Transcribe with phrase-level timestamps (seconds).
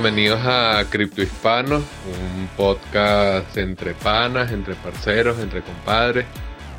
[0.00, 6.24] bienvenidos a Cripto Hispanos, un podcast entre panas, entre parceros, entre compadres.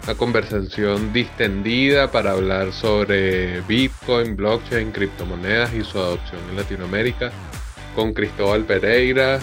[0.05, 7.31] Una conversación distendida para hablar sobre Bitcoin, blockchain, criptomonedas y su adopción en Latinoamérica
[7.93, 9.41] con Cristóbal Pereira,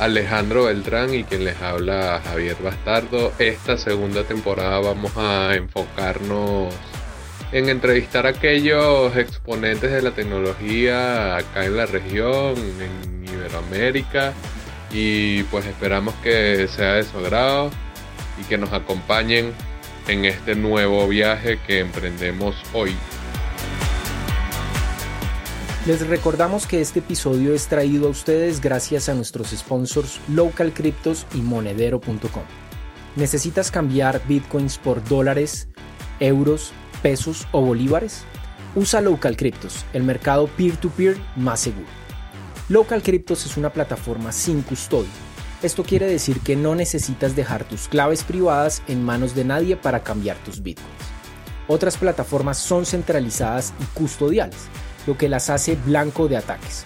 [0.00, 3.32] Alejandro Beltrán y quien les habla Javier Bastardo.
[3.38, 6.74] Esta segunda temporada vamos a enfocarnos
[7.52, 14.32] en entrevistar a aquellos exponentes de la tecnología acá en la región, en Iberoamérica,
[14.90, 17.70] y pues esperamos que sea de su agrado
[18.40, 19.52] y que nos acompañen
[20.08, 22.94] en este nuevo viaje que emprendemos hoy.
[25.86, 31.26] Les recordamos que este episodio es traído a ustedes gracias a nuestros sponsors Local Cryptos
[31.34, 32.44] y Monedero.com.
[33.16, 35.68] ¿Necesitas cambiar bitcoins por dólares,
[36.20, 38.24] euros, pesos o bolívares?
[38.74, 41.88] Usa Local Cryptos, el mercado peer-to-peer más seguro.
[42.68, 45.10] Local Cryptos es una plataforma sin custodia.
[45.62, 50.02] Esto quiere decir que no necesitas dejar tus claves privadas en manos de nadie para
[50.02, 50.88] cambiar tus bitcoins.
[51.68, 54.56] Otras plataformas son centralizadas y custodiales,
[55.06, 56.84] lo que las hace blanco de ataques.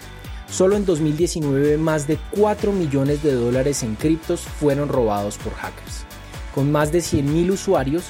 [0.49, 6.05] Solo en 2019 más de 4 millones de dólares en criptos fueron robados por hackers.
[6.53, 8.05] Con más de 100.000 usuarios,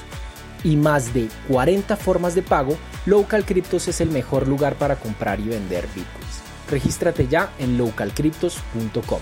[0.64, 5.40] y más de 40 formas de pago, Local Cryptos es el mejor lugar para comprar
[5.40, 6.42] y vender bitcoins.
[6.70, 9.20] Regístrate ya en localcryptos.com.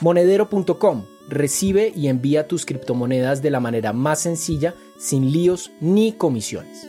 [0.00, 6.86] Monedero.com recibe y envía tus criptomonedas de la manera más sencilla, sin líos ni comisiones.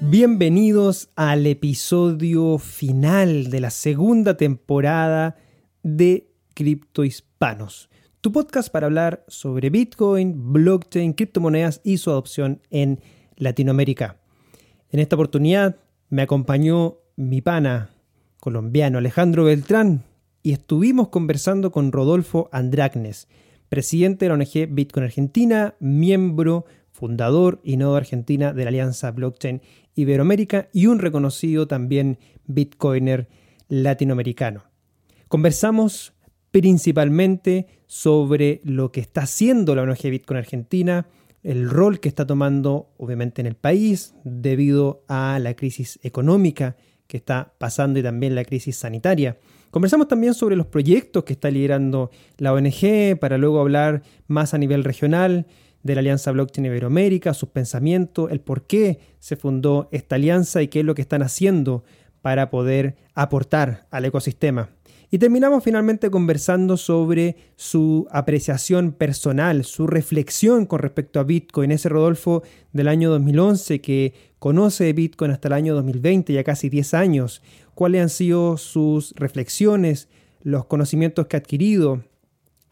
[0.00, 5.36] Bienvenidos al episodio final de la segunda temporada
[5.82, 7.88] de Cripto Hispanos
[8.22, 13.00] tu podcast para hablar sobre Bitcoin, blockchain, criptomonedas y su adopción en
[13.36, 14.20] Latinoamérica.
[14.90, 15.76] En esta oportunidad
[16.08, 17.90] me acompañó mi pana
[18.38, 20.04] colombiano Alejandro Beltrán
[20.40, 23.26] y estuvimos conversando con Rodolfo Andragnes,
[23.68, 29.62] presidente de la ONG Bitcoin Argentina, miembro, fundador y nodo argentina de la Alianza Blockchain
[29.96, 33.28] Iberoamérica y un reconocido también Bitcoiner
[33.66, 34.62] latinoamericano.
[35.26, 36.12] Conversamos
[36.52, 41.08] principalmente sobre lo que está haciendo la ONG Bitcoin Argentina,
[41.42, 46.76] el rol que está tomando obviamente en el país debido a la crisis económica
[47.06, 49.36] que está pasando y también la crisis sanitaria.
[49.70, 54.58] Conversamos también sobre los proyectos que está liderando la ONG para luego hablar más a
[54.58, 55.44] nivel regional
[55.82, 60.68] de la Alianza Blockchain Iberoamérica, sus pensamientos, el por qué se fundó esta alianza y
[60.68, 61.84] qué es lo que están haciendo
[62.22, 64.70] para poder aportar al ecosistema.
[65.14, 71.70] Y terminamos finalmente conversando sobre su apreciación personal, su reflexión con respecto a Bitcoin.
[71.70, 72.42] Ese Rodolfo
[72.72, 77.42] del año 2011 que conoce Bitcoin hasta el año 2020, ya casi 10 años.
[77.74, 80.08] ¿Cuáles han sido sus reflexiones,
[80.44, 82.02] los conocimientos que ha adquirido?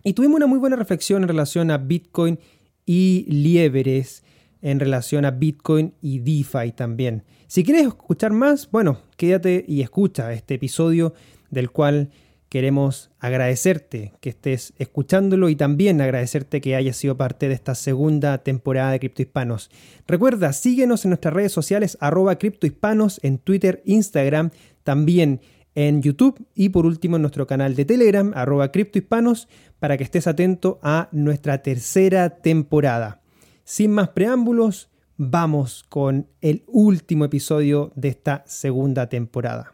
[0.02, 2.38] Y tuvimos una muy buena reflexión en relación a Bitcoin
[2.86, 4.24] y liebres,
[4.62, 7.22] en relación a Bitcoin y DeFi también.
[7.48, 11.12] Si quieres escuchar más, bueno, quédate y escucha este episodio
[11.50, 12.10] del cual
[12.50, 18.38] queremos agradecerte que estés escuchándolo y también agradecerte que hayas sido parte de esta segunda
[18.38, 19.70] temporada de Cripto Hispanos.
[20.06, 24.50] Recuerda, síguenos en nuestras redes sociales arroba criptohispanos en Twitter, Instagram,
[24.82, 25.40] también
[25.76, 30.26] en YouTube y por último en nuestro canal de Telegram arroba criptohispanos para que estés
[30.26, 33.22] atento a nuestra tercera temporada.
[33.62, 39.72] Sin más preámbulos, vamos con el último episodio de esta segunda temporada.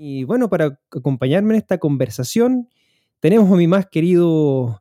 [0.00, 2.68] Y bueno, para acompañarme en esta conversación,
[3.18, 4.80] tenemos a mi más querido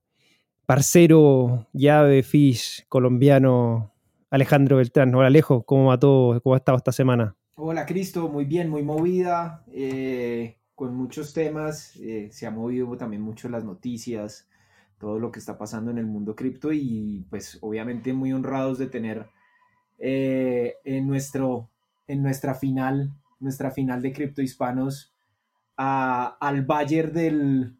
[0.67, 3.95] parcero llave fish colombiano,
[4.29, 5.15] Alejandro Beltrán.
[5.15, 6.39] Hola Alejo, ¿cómo va todo?
[6.41, 7.35] ¿Cómo ha estado esta semana?
[7.55, 11.95] Hola Cristo, muy bien, muy movida, eh, con muchos temas.
[11.95, 14.47] Eh, se ha movido también mucho las noticias,
[14.99, 18.85] todo lo que está pasando en el mundo cripto y pues obviamente muy honrados de
[18.85, 19.31] tener
[19.97, 21.71] eh, en, nuestro,
[22.05, 25.13] en nuestra final nuestra final de Cripto Hispanos,
[25.77, 27.77] al Bayern del,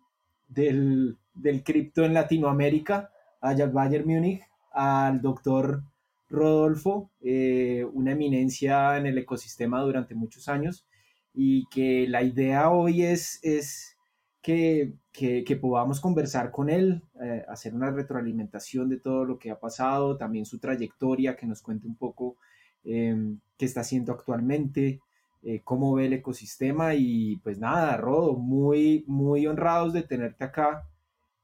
[0.48, 3.12] del, del cripto en Latinoamérica,
[3.42, 4.42] al Bayern Múnich,
[4.72, 5.84] al doctor
[6.30, 10.86] Rodolfo, eh, una eminencia en el ecosistema durante muchos años,
[11.34, 13.98] y que la idea hoy es, es
[14.42, 19.60] que, que, podamos conversar con él, eh, hacer una retroalimentación de todo lo que ha
[19.60, 22.38] pasado, también su trayectoria, que nos cuente un poco
[22.84, 23.16] eh,
[23.58, 25.02] qué está haciendo actualmente,
[25.50, 30.84] eh, cómo ve el ecosistema y pues nada, Rodo, muy, muy honrados de tenerte acá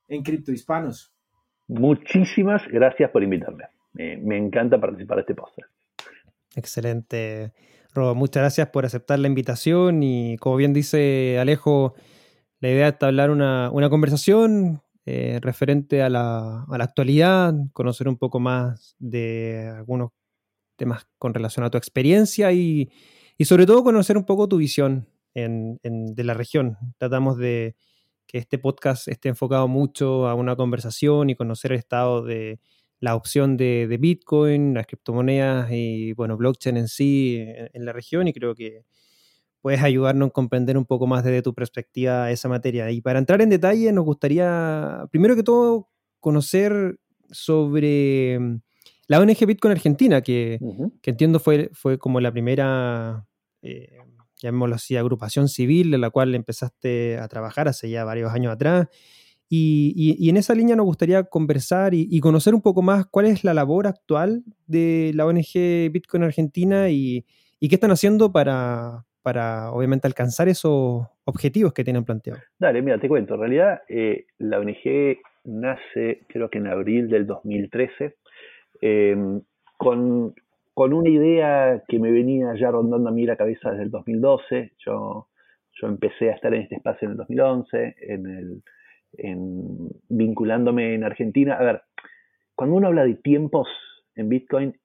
[0.09, 1.13] en Cripto Hispanos.
[1.69, 3.63] Muchísimas gracias por invitarme.
[3.93, 5.71] me encanta participar de este podcast.
[6.53, 7.53] Excelente.
[7.93, 11.93] Rob, muchas gracias por aceptar la invitación y como bien dice Alejo,
[12.59, 18.09] la idea es hablar una, una conversación eh, referente a la, a la, actualidad, conocer
[18.09, 20.09] un poco más de algunos
[20.75, 22.91] temas con relación a tu experiencia y,
[23.37, 26.77] y sobre todo conocer un poco tu visión en, de la región.
[26.97, 27.75] Tratamos de
[28.27, 32.59] que este podcast esté enfocado mucho a una conversación y conocer el estado de
[32.99, 38.27] la opción de, Bitcoin, las criptomonedas y bueno, blockchain en sí en, en, la región
[38.27, 38.85] y creo que
[39.61, 42.91] puedes ayudarnos a comprender un poco más desde tu perspectiva esa materia.
[42.91, 45.89] Y para entrar en detalle, nos gustaría, primero que todo,
[46.19, 46.99] conocer
[47.31, 48.61] sobre
[49.07, 50.91] la ONG Bitcoin Argentina, que, uh -huh.
[51.01, 53.25] que entiendo fue, fue como la primera,
[53.61, 53.97] eh,
[54.41, 58.87] llamémoslo así, agrupación civil en la cual empezaste a trabajar hace ya varios años atrás.
[59.49, 63.05] Y, y, y, en esa línea nos gustaría conversar y, y, conocer un poco más
[63.05, 67.25] cuál es la labor actual de la ONG Bitcoin Argentina y,
[67.59, 72.41] qué están haciendo para, para, obviamente, alcanzar esos objetivos que tienen planteados.
[72.57, 73.35] Dale, mira, te cuento.
[73.35, 78.15] En realidad, eh, la ONG nace, creo que en abril del 2013,
[78.85, 79.15] eh,
[79.77, 80.33] con,
[80.73, 84.73] con, una idea que me venía ya rondando a mí la cabeza desde el 2012.
[84.85, 85.29] Yo,
[85.71, 88.63] yo empecé a estar en este espacio en el 2011, en el
[89.13, 91.53] en, vinculándome en Argentina.
[91.53, 91.81] A ver,
[92.55, 93.69] cuando uno habla de tiempos
[94.15, 94.75] en Bitcoin,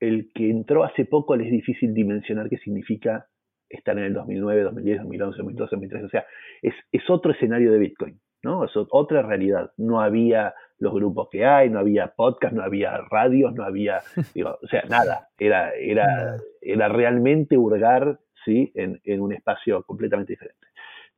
[0.00, 3.26] el que entró hace poco le es difícil dimensionar qué significa
[3.70, 6.04] estar en el 2009, 2010, 2011, 2012, 2013.
[6.04, 6.26] O sea,
[6.60, 8.66] es, es otro escenario de Bitcoin, ¿no?
[8.66, 9.72] Es otra realidad.
[9.78, 14.00] No había los grupos que hay, no había podcast, no había radios, no había,
[14.34, 15.28] digo, o sea, nada.
[15.38, 18.72] Era, era, era realmente hurgar, ¿sí?
[18.74, 20.66] En, en un espacio completamente diferente.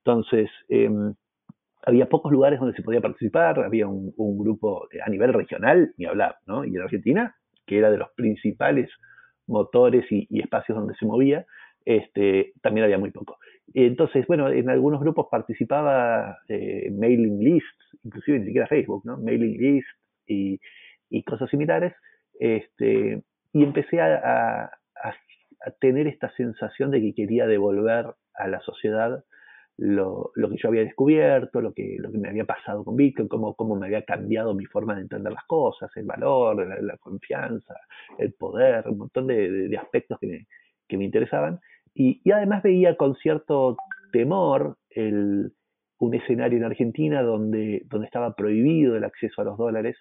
[0.05, 0.91] Entonces, eh,
[1.83, 6.07] había pocos lugares donde se podía participar, había un, un, grupo a nivel regional, ni
[6.07, 6.65] hablar, ¿no?
[6.65, 8.91] Y en Argentina, que era de los principales
[9.47, 11.47] motores y, y espacios donde se movía,
[11.85, 13.39] este, también había muy poco.
[13.75, 19.19] Entonces, bueno, en algunos grupos participaba eh, mailing lists, inclusive ni siquiera Facebook, ¿no?
[19.19, 19.91] Mailing lists
[20.27, 20.61] y,
[21.11, 21.95] y cosas similares,
[22.41, 23.23] este,
[23.53, 24.71] y empecé a, a,
[25.05, 29.25] a tener esta sensación de que quería devolver a la sociedad
[29.77, 33.29] lo, lo, que yo había descubierto, lo que, lo que me había pasado con Bitcoin,
[33.29, 36.97] cómo, cómo me había cambiado mi forma de entender las cosas, el valor, la, la
[36.97, 37.75] confianza,
[38.19, 40.47] el poder, un montón de, de, de aspectos que me,
[40.89, 41.61] que me interesaban.
[41.99, 43.77] Y, además veía con cierto
[44.13, 45.53] temor el,
[45.99, 49.97] un escenario en Argentina donde, donde estaba prohibido el acceso a los dólares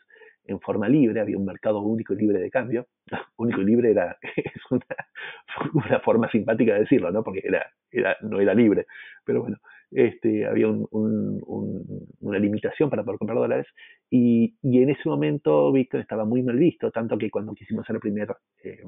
[0.45, 2.85] en forma libre, había un mercado único y libre de cambio.
[3.37, 4.61] único y libre era es
[5.73, 7.23] una, forma simpática de decirlo, ¿no?
[7.23, 8.85] Porque era, era, no era libre.
[9.25, 9.57] Pero bueno,
[9.89, 13.65] este, había un, un, un, una limitación para poder comprar dólares.
[14.11, 17.95] Y, y, en ese momento Bitcoin estaba muy mal visto, tanto que cuando quisimos hacer
[17.95, 18.83] el primer eh,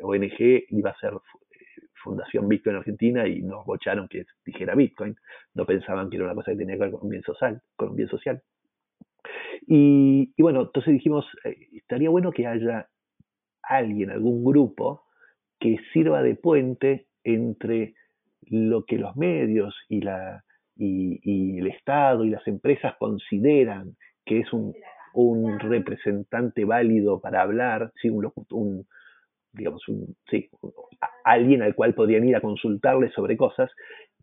[0.00, 1.14] ONG iba a ser
[2.04, 5.16] Fundación Bitcoin Argentina y nos bocharon que dijera Bitcoin.
[5.54, 7.60] No pensaban que era una cosa que tenía que ver con un bien social.
[7.76, 8.40] Con un bien social.
[9.66, 12.88] Y, bueno, entonces dijimos, eh, estaría bueno que haya
[13.62, 15.04] alguien, algún grupo,
[15.58, 17.94] que sirva de puente entre
[18.42, 20.44] lo que los medios y, la,
[20.76, 23.96] y el Estado y las empresas consideran
[24.26, 24.74] que es un,
[25.14, 28.10] un representante válido para hablar, ¿sí?
[28.10, 28.86] un, un,
[29.54, 30.48] digamos, un, sí,
[31.24, 33.70] alguien al cual podrían ir a consultarle sobre cosas,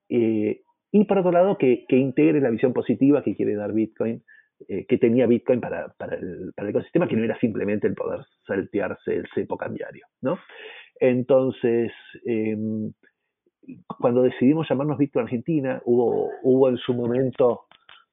[0.10, 0.62] eh,
[0.92, 4.22] y por otro lado, que, que, integre la visión positiva que quiere dar Bitcoin
[4.68, 7.96] eh, que tenía Bitcoin para, para, el, para, el, ecosistema, que no era simplemente el
[7.96, 10.06] poder saltearse el cepo cambiario.
[10.22, 10.38] ¿no?
[11.00, 11.92] Entonces,
[12.26, 12.58] eh,
[14.00, 17.62] cuando decidimos llamarnos Bitcoin Argentina, hubo, hubo en su momento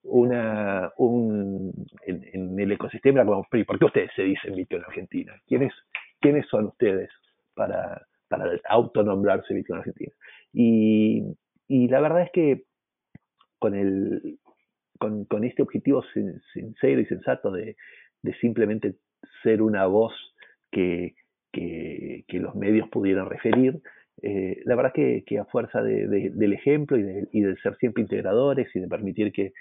[0.04, 1.72] una, un,
[2.06, 5.34] en, en el ecosistema, como, ¿por qué ustedes se dicen Bitcoin Argentina?
[5.46, 5.72] ¿Quiénes,
[6.20, 7.10] quiénes son ustedes
[7.54, 10.12] para, para autonombrarse Bitcoin Argentina?
[10.52, 11.22] Y,
[11.66, 12.64] y la verdad es que
[13.58, 14.38] con el,
[14.98, 16.02] con, con este objetivo
[16.52, 17.76] sincero y sensato de,
[18.22, 18.96] de simplemente
[19.42, 20.12] ser una voz
[20.70, 21.14] que,
[21.52, 23.80] que, los medios pudieran referir,
[24.22, 27.56] eh, la verdad que, que a fuerza de, de, del ejemplo y de, y de,
[27.56, 29.52] ser siempre integradores y de permitir que,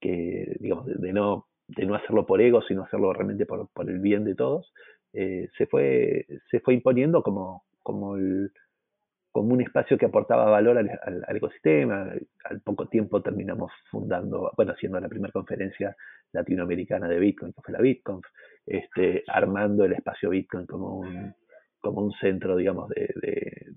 [0.00, 4.00] que digamos, de, no, de no hacerlo por ego, sino hacerlo realmente por, por el
[4.00, 4.72] bien de todos,
[5.12, 12.12] eh, se, fue, se fue imponiendo como, como un espacio que aportaba valor al, ecosistema.
[12.44, 15.96] Al poco tiempo terminamos fundando, bueno, haciendo la primera conferencia
[16.32, 18.24] latinoamericana de Bitcoin, que fue la BitConf,
[18.66, 21.34] este, armando el espacio Bitcoin como un,
[21.80, 23.74] como un centro, digamos, de,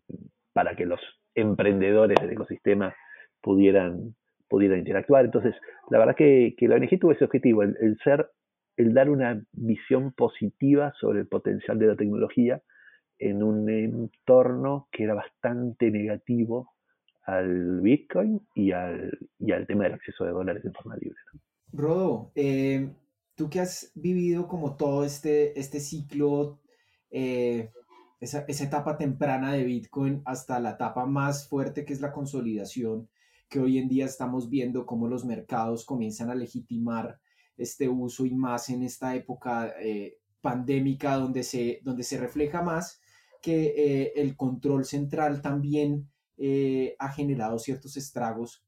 [0.54, 1.00] para que los
[1.36, 2.94] emprendedores del ecosistema
[3.42, 4.16] pudieran,
[4.52, 5.26] interactuar.
[5.26, 5.56] Entonces,
[5.90, 8.30] la verdad que, la ONG tuvo ese objetivo, el ser,
[8.78, 12.62] el dar una visión positiva sobre el potencial de la tecnología
[13.20, 16.74] en un entorno que era bastante negativo
[17.26, 21.18] al Bitcoin y al, y al tema del acceso de dólares de forma libre.
[21.72, 22.92] Rodo, eh,
[23.36, 26.60] tú que has vivido como todo este, este ciclo,
[27.12, 27.72] eh,
[28.20, 33.10] esa, esa, etapa temprana de Bitcoin hasta la etapa más fuerte que es la consolidación,
[33.50, 37.20] que hoy en día estamos viendo cómo los mercados comienzan a legitimar
[37.58, 43.00] este uso y más en esta época eh, pandémica donde se, donde se refleja más
[43.42, 48.66] que eh, el control central también eh, ha generado ciertos estragos.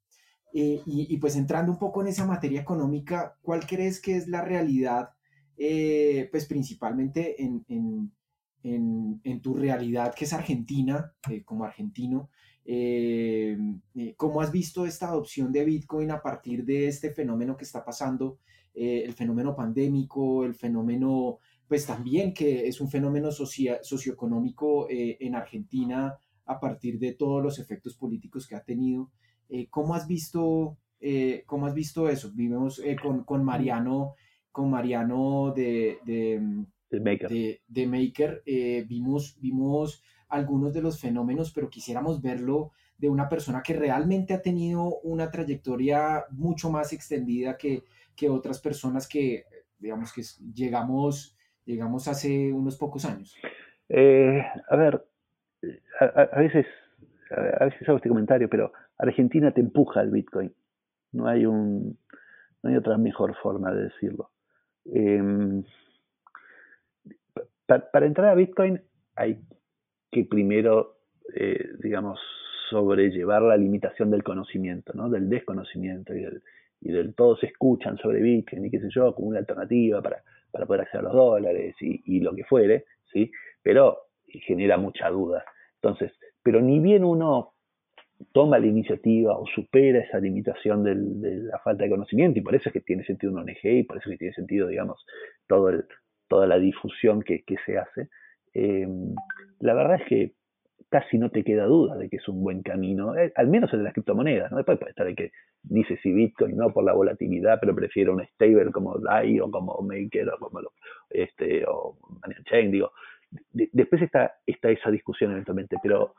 [0.57, 4.41] Y, y, pues entrando un poco en esa materia económica, ¿cuál crees que es la
[4.41, 5.09] realidad,
[5.57, 8.13] pues principalmente en, en,
[8.63, 11.13] en, en, tu realidad que es Argentina,
[11.43, 12.29] como argentino?
[14.15, 18.39] ¿Cómo has visto esta adopción de Bitcoin a partir de este fenómeno que está pasando
[18.75, 25.33] eh, el fenómeno pandémico, el fenómeno, pues también que es un fenómeno socioeconómico eh, en
[25.33, 29.11] Argentina a partir de todos los efectos políticos que ha tenido.
[29.47, 30.77] Eh, ¿Cómo has visto,
[31.45, 32.31] cómo has visto eso?
[32.33, 34.15] Vivimos con, con, Mariano,
[34.51, 38.43] con Mariano de, de, Maker, de, Maker
[38.87, 44.41] vimos, vimos algunos de los fenómenos, pero quisiéramos verlo de una persona que realmente ha
[44.41, 47.83] tenido una trayectoria mucho más extendida que,
[48.15, 49.45] que otras personas que,
[49.77, 50.21] digamos, que
[50.53, 53.35] llegamos, llegamos hace unos pocos años?
[53.89, 55.05] Eh, a ver,
[55.99, 56.65] a, veces,
[57.31, 60.53] a veces hago este comentario, pero Argentina te empuja al Bitcoin.
[61.11, 61.97] No hay un,
[62.63, 64.31] no hay otra mejor forma de decirlo.
[64.85, 65.63] Em,
[67.65, 68.81] para, entrar a Bitcoin
[69.15, 69.41] hay
[70.11, 70.97] que primero,
[71.35, 72.19] eh, digamos,
[72.69, 75.09] sobrellevar la limitación del conocimiento, ¿no?
[75.09, 76.43] del desconocimiento y del,
[76.81, 80.23] y del todo se escuchan sobre Bitcoin y qué sé yo, como una alternativa para,
[80.51, 83.31] para poder acceder a los dólares y, y, lo que fuere, ¿sí?
[83.61, 85.43] Pero genera mucha duda.
[85.81, 86.11] Entonces,
[86.43, 87.53] pero ni bien uno
[88.31, 92.55] toma la iniciativa o supera esa limitación del, de la falta de conocimiento, y por
[92.55, 95.05] eso es que tiene sentido un ONG, y por eso es que tiene sentido, digamos,
[95.47, 95.85] todo el,
[96.27, 98.09] toda la difusión que, se hace,
[98.53, 98.87] eh,
[99.59, 100.33] la verdad es que
[100.89, 103.79] casi no te queda duda de que es un buen camino, eh, al menos el
[103.79, 104.57] de las criptomonedas, ¿no?
[104.57, 105.31] Después puede estar el que
[105.63, 109.81] dice si Bitcoin no por la volatilidad, pero prefiere un stable como DAI o como
[109.81, 110.71] Maker o como lo,
[111.09, 111.97] este o
[112.45, 112.91] Chain, digo.
[113.51, 116.15] después está, está esa discusión eventualmente, pero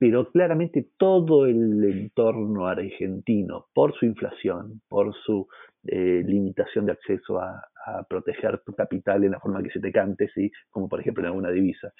[0.00, 5.48] pero claramente todo el entorno argentino, por su inflación, por su
[5.86, 9.90] eh, limitación de acceso a, a, proteger tu capital en la forma que se te
[9.90, 10.52] cante, ¿sí?
[10.70, 11.92] como por ejemplo en alguna divisa,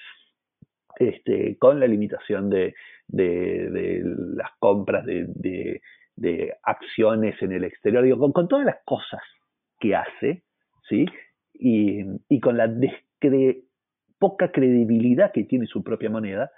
[0.97, 2.75] este, con la limitación de,
[3.07, 5.81] las compras de,
[6.63, 9.21] acciones en el exterior, digo, con, todas las cosas
[9.79, 10.43] que hace,
[10.87, 11.05] ¿sí?
[11.53, 12.69] Y, con la
[14.17, 16.51] poca credibilidad que tiene su propia moneda,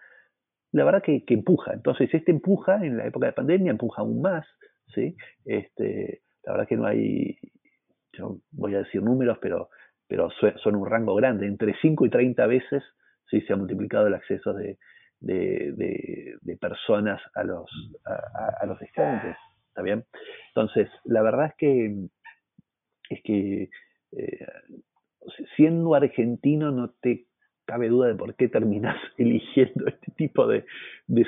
[0.71, 1.73] la verdad que, empuja.
[1.73, 4.47] Entonces, este empuja en la época de pandemia, empuja aún más,
[4.93, 5.15] ¿sí?
[5.45, 7.37] Este, la verdad que no hay,
[8.13, 9.69] yo voy a decir números, pero,
[10.07, 10.29] pero
[10.63, 12.83] son un rango grande, entre 5 y 30 veces
[13.31, 13.41] ¿sí?
[13.41, 14.77] se ha multiplicado el acceso de,
[16.59, 17.71] personas a los,
[18.05, 19.37] a, los exchanges.
[19.69, 20.05] ¿Está bien?
[20.49, 21.95] Entonces, la verdad es que,
[23.09, 23.69] es que
[24.11, 24.47] eh,
[25.55, 27.25] siendo argentino no te
[27.65, 30.65] cabe duda de por qué terminas eligiendo este tipo de,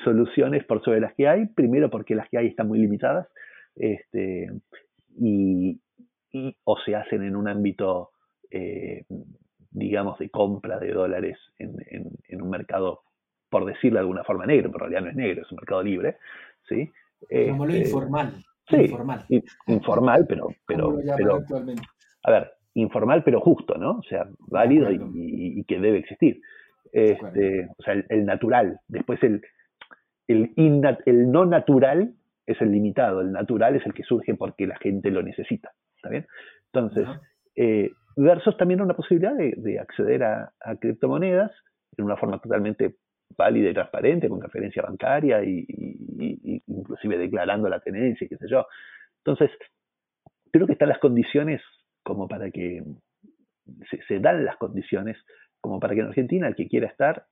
[0.04, 1.46] soluciones por sobre las que hay.
[1.48, 3.28] Primero porque las que hay están muy limitadas
[3.76, 4.52] este,
[5.18, 5.80] y,
[6.64, 8.12] o se hacen en un ámbito
[8.52, 9.06] eh,
[9.74, 13.02] digamos, de compra de dólares en, en, un mercado,
[13.50, 15.84] por decirlo de alguna forma, negro, pero en realidad no es negro, es un mercado
[15.84, 16.18] libre,
[16.68, 16.92] ¿sí?
[17.50, 18.34] Como lo este, informal.
[18.68, 19.26] Sí, informal.
[19.68, 20.48] informal, pero...
[20.66, 21.40] pero, pero
[22.24, 23.98] a ver, informal pero justo, ¿no?
[23.98, 26.42] O sea, válido y, que debe existir.
[26.92, 28.80] Este, o sea, el, natural.
[28.88, 29.42] Después el,
[30.28, 32.14] el, el no natural
[32.46, 35.72] es el limitado, el natural es el que surge porque la gente lo necesita.
[35.96, 36.28] ¿Está bien?
[36.72, 37.08] Entonces,
[37.56, 41.52] eh, versus también una posibilidad de, acceder a, criptomonedas
[41.98, 42.98] en una forma totalmente
[43.38, 45.66] válida y transparente, con referencia bancaria y,
[46.68, 48.66] inclusive declarando la tenencia y qué sé yo.
[49.26, 49.52] Entonces,
[50.52, 51.62] creo que están las condiciones
[52.04, 52.84] como para que
[54.08, 55.18] se, dan las condiciones
[55.62, 57.26] como para que en Argentina el que quiera estar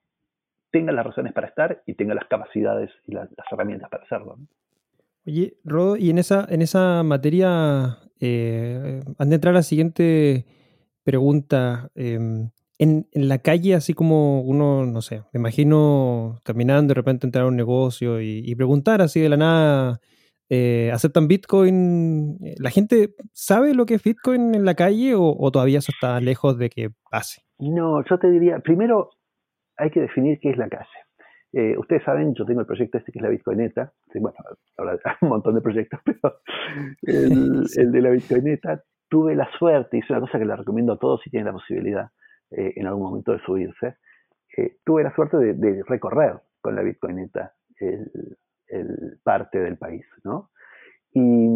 [0.70, 4.38] tenga las razones para estar y tenga las capacidades y las herramientas para hacerlo.
[5.24, 10.46] Oye, Rodo, y en esa, en esa materia, eh, han de entrar a la siguiente
[11.04, 11.90] pregunta.
[11.94, 17.44] Em, en, la calle, así como uno, no sé, me imagino caminando de repente entrar
[17.44, 20.00] a un negocio y, preguntar así de la nada,
[20.48, 22.38] eh, ¿aceptan Bitcoin?
[22.58, 26.58] ¿La gente sabe lo que es Bitcoin en la calle o, todavía eso está lejos
[26.58, 27.42] de que pase?
[27.58, 29.10] No, yo te diría, primero,
[29.76, 30.88] hay que definir qué es la calle.
[31.52, 33.92] Eh, ustedes saben, yo tengo el proyecto este que es la Bitcoineta.
[34.14, 34.36] bueno,
[34.78, 36.40] ahora hay un montón de proyectos, pero
[37.02, 38.82] el, de la Bitcoineta
[39.12, 41.52] tuve la suerte, y es una cosa que le recomiendo a todos si tienen la
[41.52, 42.08] posibilidad
[42.50, 43.96] eh, en algún momento de subirse.
[44.56, 48.10] Eh, tuve la suerte de, recorrer con la Bitcoineta el,
[48.68, 50.48] el, parte del país, ¿no?
[51.12, 51.46] Y,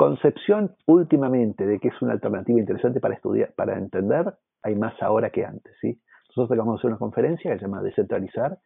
[0.00, 4.32] Concepción últimamente de que es una alternativa interesante para estudiar, para entender,
[4.62, 6.00] hay más ahora que antes, ¿sí?
[6.30, 8.56] Nosotros acabamos de hacer una conferencia que se llama Descentralizar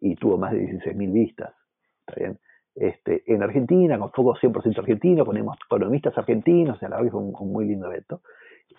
[0.00, 1.52] y tuvo más de 16.000 vistas,
[1.98, 2.38] ¿está bien?
[2.74, 7.12] Este, en Argentina, con foco 100% argentino, ponemos economistas argentinos, o sea, la verdad que
[7.12, 8.22] fue un muy lindo evento.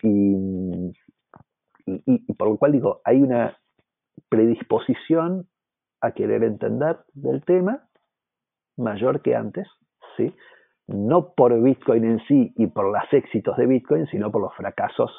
[0.01, 0.91] Y,
[2.35, 3.55] por lo cual digo, hay una
[4.27, 5.47] predisposición
[6.01, 7.87] a querer entender del tema
[8.75, 9.67] mayor que antes,
[10.17, 10.33] ¿sí?
[10.93, 15.11] No por Bitcoin en sí y por los éxitos de Bitcoin, sino por los fracasos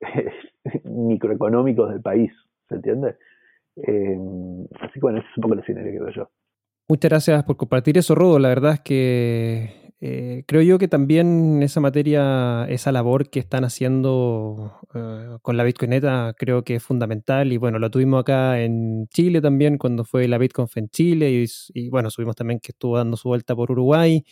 [0.84, 2.32] microeconómicos del país,
[2.68, 3.16] ¿se entiende?
[3.76, 4.18] Eh,
[4.80, 6.30] así que bueno, ese es un poco el escenario que veo yo.
[6.88, 8.38] Muchas gracias por compartir eso, Rodo.
[8.38, 13.64] La verdad es que eh, creo yo que también esa materia, esa labor que están
[13.64, 17.52] haciendo eh, con la Bitcoineta, creo que es fundamental.
[17.52, 21.44] Y bueno, lo tuvimos acá en Chile también, cuando fue la BitConf en Chile.
[21.74, 24.24] Y, bueno, subimos también que estuvo dando su vuelta por Uruguay.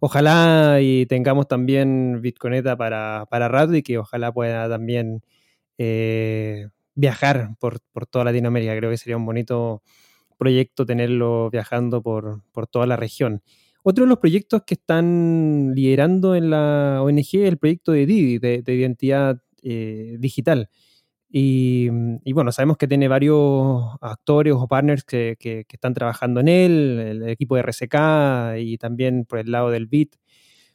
[0.00, 5.22] Ojalá y tengamos también Bitcoineta para, para rato y que ojalá pueda también
[5.78, 8.76] eh, viajar por, por toda Latinoamérica.
[8.76, 9.82] Creo que sería un bonito
[10.38, 13.42] proyecto tenerlo viajando por, por toda la región.
[13.82, 18.38] Otro de los proyectos que están liderando en la ONG es el proyecto de Didi,
[18.38, 20.68] de, identidad eh, digital.
[21.30, 21.88] Y,
[22.32, 27.28] bueno, sabemos que tiene varios actores o partners que, que, están trabajando en él, el
[27.28, 30.16] equipo de RSK y también por el lado del BIT.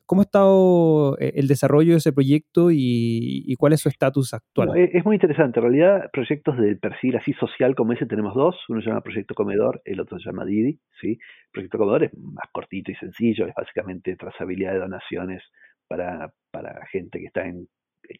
[0.05, 4.77] ¿Cómo ha estado eh, el desarrollo de ese proyecto y, cuál es su estatus actual?
[4.77, 5.59] es muy interesante.
[5.59, 8.55] En realidad, proyectos de perfil así social como ese tenemos dos.
[8.67, 10.79] Uno se llama Proyecto Comedor, el otro se llama Didi.
[10.99, 11.17] ¿sí?
[11.51, 15.41] Proyecto Comedor es más cortito y sencillo, es básicamente trazabilidad de donaciones
[15.87, 17.67] para, para gente que está en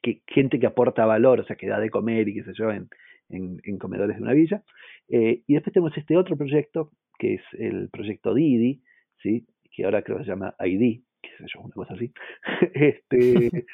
[0.02, 2.72] que, gente que aporta valor, o sea, que da de comer y qué sé yo,
[2.72, 2.90] en,
[3.30, 4.64] en, comedores de una villa.
[5.10, 8.82] Eh, y después tenemos este otro proyecto, que es el proyecto Didi,
[9.22, 9.46] ¿sí?
[9.72, 12.12] que ahora creo que se llama ID, qué sé yo, una cosa así,
[12.74, 13.66] este,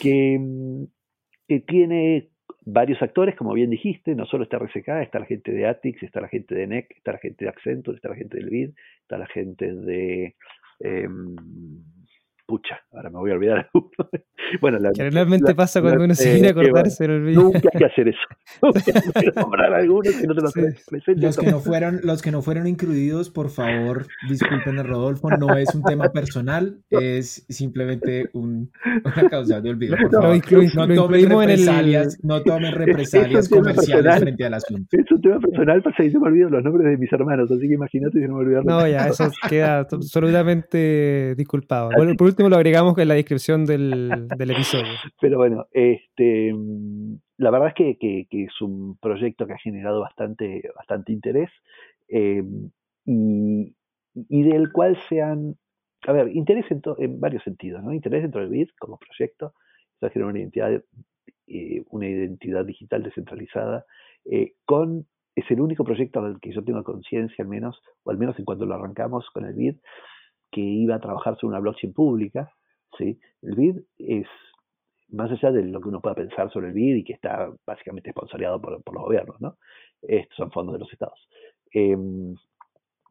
[0.00, 0.86] que,
[1.48, 2.28] que, tiene
[2.64, 6.20] varios actores, como bien dijiste, no solo está RSK, está la gente de Atix, está
[6.20, 8.70] la gente de NEC, está la gente de Accenture, está la gente del BID,
[9.02, 10.36] está la gente de...
[10.80, 11.08] Eh,
[12.46, 13.70] pucha, ahora me voy a olvidar
[14.60, 17.40] bueno, la, Generalmente pasa cuando uno se quiere acordar, se lo olvida.
[17.40, 18.20] Nunca hay que hacer eso.
[19.36, 20.50] nombrar algunos que no te lo
[21.16, 25.56] los que no fueron Los que no fueron incluidos, por favor, disculpen a Rodolfo, no
[25.56, 28.70] es un tema personal, es simplemente un,
[29.04, 29.96] una causa de olvido.
[29.96, 30.74] Por favor.
[30.74, 32.28] no, no, tomen represalias, el...
[32.28, 34.88] no tomen represalias comerciales frente al asunto.
[34.92, 37.66] Es un tema personal, pasa y se me olvidan los nombres de mis hermanos, así
[37.68, 38.66] que imagínate si no me olvidaron.
[38.66, 41.90] No, ya, eso queda absolutamente disculpado.
[41.96, 44.92] Bueno, por último lo agregamos en la descripción del, del episodio.
[45.20, 46.52] Pero bueno, este,
[47.38, 51.50] la verdad es que, que, es un proyecto que ha generado bastante, bastante interés
[52.08, 52.42] eh,
[53.04, 53.74] y,
[54.14, 55.56] y, del cual se han
[56.06, 57.92] a ver, interés en, en, varios sentidos, ¿no?
[57.92, 59.54] Interés dentro del BID como proyecto,
[60.00, 60.82] o sea, una identidad,
[61.46, 63.86] eh, una identidad digital descentralizada,
[64.24, 68.18] eh, con, es el único proyecto al que yo tengo conciencia al menos, o al
[68.18, 69.76] menos en cuanto lo arrancamos con el BID,
[70.54, 72.52] que iba a trabajar sobre una blockchain pública,
[72.96, 73.18] ¿sí?
[73.42, 74.26] El BID es,
[75.08, 78.10] más allá de lo que uno pueda pensar sobre el BID y que está básicamente
[78.10, 79.56] esponsoreado por, los gobiernos, ¿no?
[80.00, 81.28] Estos son fondos de los estados.
[81.72, 82.36] Em,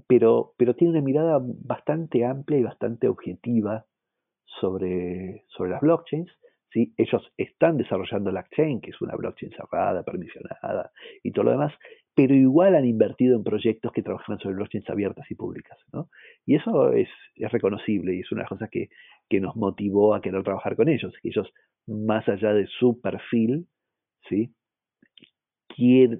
[0.07, 3.85] pero, pero tiene una mirada bastante amplia y bastante objetiva
[4.45, 6.31] sobre, sobre las blockchains.
[6.71, 6.93] ¿sí?
[6.97, 11.73] Ellos están desarrollando la chain, que es una blockchain cerrada, permisionada y todo lo demás,
[12.15, 15.77] pero igual han invertido en proyectos que trabajan sobre blockchains abiertas y públicas.
[15.91, 16.09] ¿no?
[16.45, 17.09] Y eso es,
[17.51, 18.89] reconocible y es una de las cosas que,
[19.29, 21.51] que nos motivó a querer trabajar con ellos, que ellos,
[21.87, 23.67] más allá de su perfil,
[24.29, 24.53] ¿sí?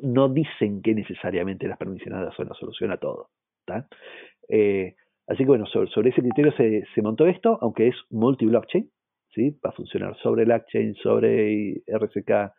[0.02, 3.30] no dicen que necesariamente las permisionadas son la solución a todo.
[4.50, 4.96] Eh,
[5.28, 8.90] así que bueno, sobre, ese criterio se, se, montó esto, aunque es multi-blockchain,
[9.30, 9.52] ¿sí?
[9.64, 12.52] va a funcionar sobre blockchain, sobre RCK,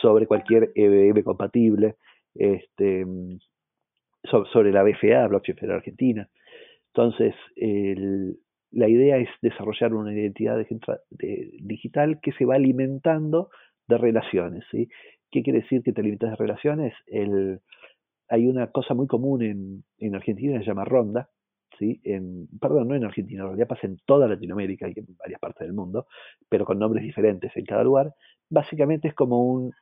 [0.00, 1.96] sobre cualquier EVM compatible,
[2.34, 3.06] este,
[4.24, 6.28] sobre, la BFA, Blockchain Federal Argentina.
[6.88, 7.34] Entonces,
[8.72, 10.58] la idea es desarrollar una identidad
[11.10, 13.50] digital que se va alimentando
[13.88, 14.64] de relaciones.
[14.70, 14.88] ¿sí?
[15.30, 16.94] ¿Qué quiere decir que te limitas de relaciones?
[17.06, 17.60] El,
[18.28, 21.28] hay una cosa muy común en, en Argentina, se llama ronda,
[21.78, 22.00] ¿sí?
[22.04, 25.66] En, perdón, no en Argentina, en realidad pasa en toda Latinoamérica y en varias partes
[25.66, 26.06] del mundo,
[26.48, 28.14] pero con nombres diferentes en cada lugar.
[28.48, 29.72] Básicamente es como un,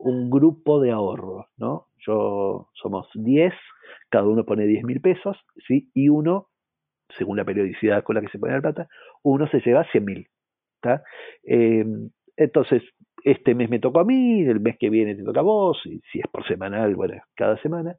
[0.00, 1.86] un grupo de ahorro, ¿no?
[2.06, 3.52] Yo somos 10,
[4.08, 5.36] cada uno pone 10 mil pesos,
[5.66, 5.90] ¿sí?
[5.94, 6.48] Y uno,
[7.16, 8.88] según la periodicidad con la que se pone la plata,
[9.22, 10.28] uno se lleva 100 mil,
[11.44, 11.84] eh,
[12.36, 12.82] entonces,
[13.24, 16.00] este mes me tocó a mí, el mes que viene te toca a vos, y
[16.10, 17.96] si es por semanal, bueno, cada semana,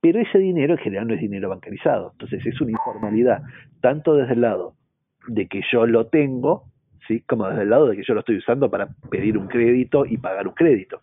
[0.00, 3.42] pero ese dinero en general no es dinero bancarizado, entonces es una informalidad,
[3.80, 4.74] tanto desde el lado
[5.26, 6.64] de que yo lo tengo,
[7.08, 7.20] ¿sí?
[7.22, 10.16] como desde el lado de que yo lo estoy usando para pedir un crédito y
[10.16, 11.02] pagar un crédito.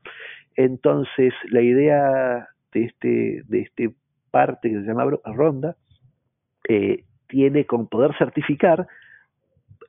[0.58, 3.94] Entonces, la idea de este, de este
[4.32, 5.78] parte que se llama Ronda
[6.68, 8.88] eh, tiene con poder certificar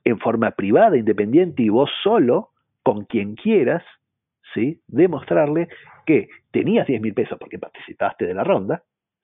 [0.03, 2.51] en forma privada, independiente y vos solo,
[2.83, 3.83] con quien quieras,
[4.53, 4.81] ¿sí?
[4.87, 5.67] demostrarle
[6.05, 8.83] que tenías 10 mil pesos porque participaste de la ronda,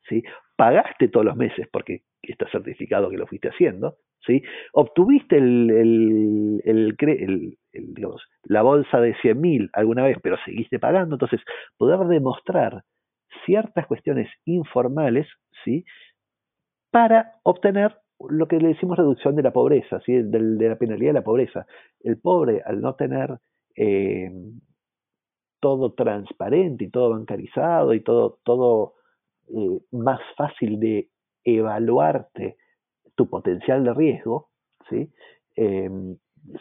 [0.10, 0.24] ¿sí?
[0.56, 4.42] pagaste todos los meses porque está certificado que lo fuiste haciendo, ¿sí?
[4.74, 11.42] obtuviste el, el, digamos, la bolsa de 100 mil alguna vez, pero seguiste pagando, entonces
[11.78, 12.84] poder demostrar
[13.46, 15.28] ciertas cuestiones informales
[15.64, 15.86] ¿sí?
[16.92, 17.98] para obtener
[18.30, 20.14] lo que le decimos reducción de la pobreza, ¿sí?
[20.14, 21.66] de, de la penalidad de la pobreza.
[22.02, 23.38] El pobre, al no tener
[23.76, 24.32] eh,
[25.60, 28.94] todo transparente y todo bancarizado y todo, todo
[29.50, 31.10] eh, más fácil de
[31.44, 32.58] evaluarte
[33.16, 34.50] tu potencial de riesgo,
[34.90, 35.12] ¿sí?
[35.56, 35.90] Eh,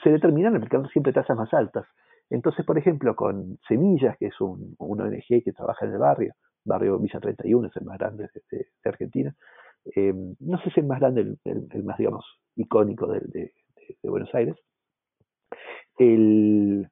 [0.02, 1.86] se determinan aplicando siempre tasas más altas.
[2.30, 6.34] Entonces, por ejemplo, con Semillas, que es un, una ONG que trabaja en el barrio,
[6.64, 9.34] barrio Villa 31, es el más grande de, Argentina,
[10.40, 12.24] no sé si es el más grande, el, más, digamos,
[12.56, 13.52] icónico de,
[14.02, 14.56] Buenos Aires,
[15.98, 16.88] el,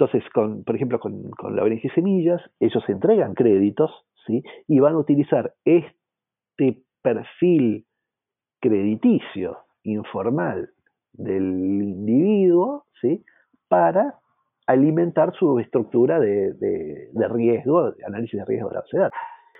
[0.00, 3.90] entonces, con, por ejemplo, con, la ONG Semillas, ellos entregan créditos,
[4.26, 4.42] ¿sí?
[4.66, 7.84] Y van a utilizar este perfil
[8.60, 10.70] crediticio informal
[11.12, 13.24] del individuo, ¿sí?
[13.68, 14.16] Para
[14.66, 19.10] alimentar su estructura de, de, riesgo, análisis de riesgo de la sociedad.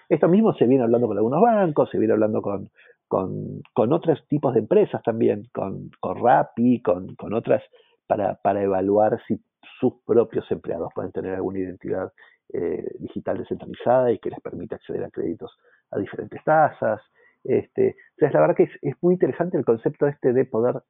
[0.09, 2.71] Esto mismo se viene hablando con algunos bancos, se viene hablando con,
[3.09, 7.63] con, con otros tipos de empresas también, con, con Rappi, con, con otras,
[8.07, 9.41] para, para evaluar si
[9.81, 12.13] sus propios empleados pueden tener alguna identidad
[12.53, 15.57] eh, digital descentralizada y que les permite acceder a créditos
[15.91, 17.01] a diferentes tasas.
[17.45, 20.83] Este, entonces, la verdad que es, muy interesante el concepto este de poder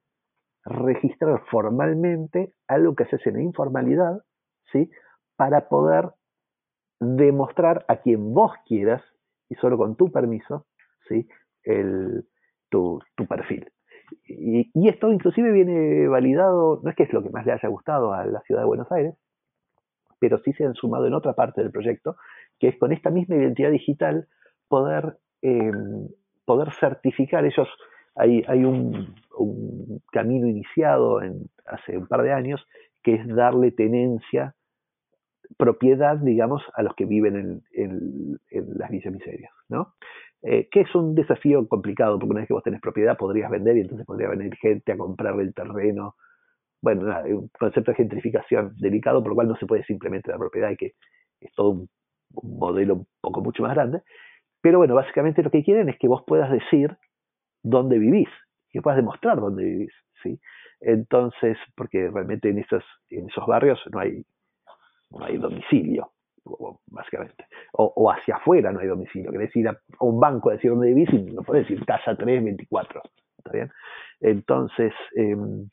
[0.65, 4.21] registrar formalmente algo que se hace en informalidad,
[4.71, 4.89] ¿sí?
[5.35, 6.11] Para poder
[6.99, 9.01] demostrar a quien vos quieras,
[9.49, 10.67] y solo con tu permiso,
[11.07, 11.27] ¿sí?
[12.69, 13.71] Tu perfil.
[14.25, 18.13] Y, esto inclusive viene validado, no es que es lo que más le haya gustado
[18.13, 19.15] a la ciudad de Buenos Aires,
[20.19, 22.15] pero sí se han sumado en otra parte del proyecto,
[22.59, 24.27] que es con esta misma identidad digital
[24.67, 26.07] poder, em,
[26.45, 27.67] poder certificar ellos.
[28.15, 29.15] Hay, hay un,
[30.11, 32.65] camino iniciado en, hace un par de años
[33.01, 34.53] que es darle tenencia,
[35.57, 38.39] propiedad, digamos, a los que viven en,
[38.77, 39.95] las villas miserias, ¿no?
[40.43, 43.77] Eh, que es un desafío complicado, porque una vez que vos tenés propiedad podrías vender
[43.77, 46.15] y entonces podría venir gente a comprar el terreno.
[46.81, 50.71] Bueno, un concepto de gentrificación delicado, por lo cual no se puede simplemente la propiedad
[50.71, 50.93] y que
[51.39, 51.89] es todo un,
[52.43, 54.01] modelo un poco mucho más grande.
[54.61, 56.95] Pero bueno, básicamente lo que quieren es que vos puedas decir
[57.63, 58.29] dónde vivís
[58.71, 59.93] que puedas demostrar dónde vivís,
[60.23, 60.39] ¿sí?
[60.79, 64.25] Entonces, porque realmente en esos, en esos barrios no hay,
[65.11, 66.11] no hay domicilio,
[66.87, 67.45] básicamente.
[67.73, 69.31] O, hacia afuera no hay domicilio.
[69.31, 73.01] Querés ir a, un banco a decir dónde vivís y no podés decir casa 324.
[73.37, 73.71] ¿Está bien?
[74.21, 75.69] Entonces, em,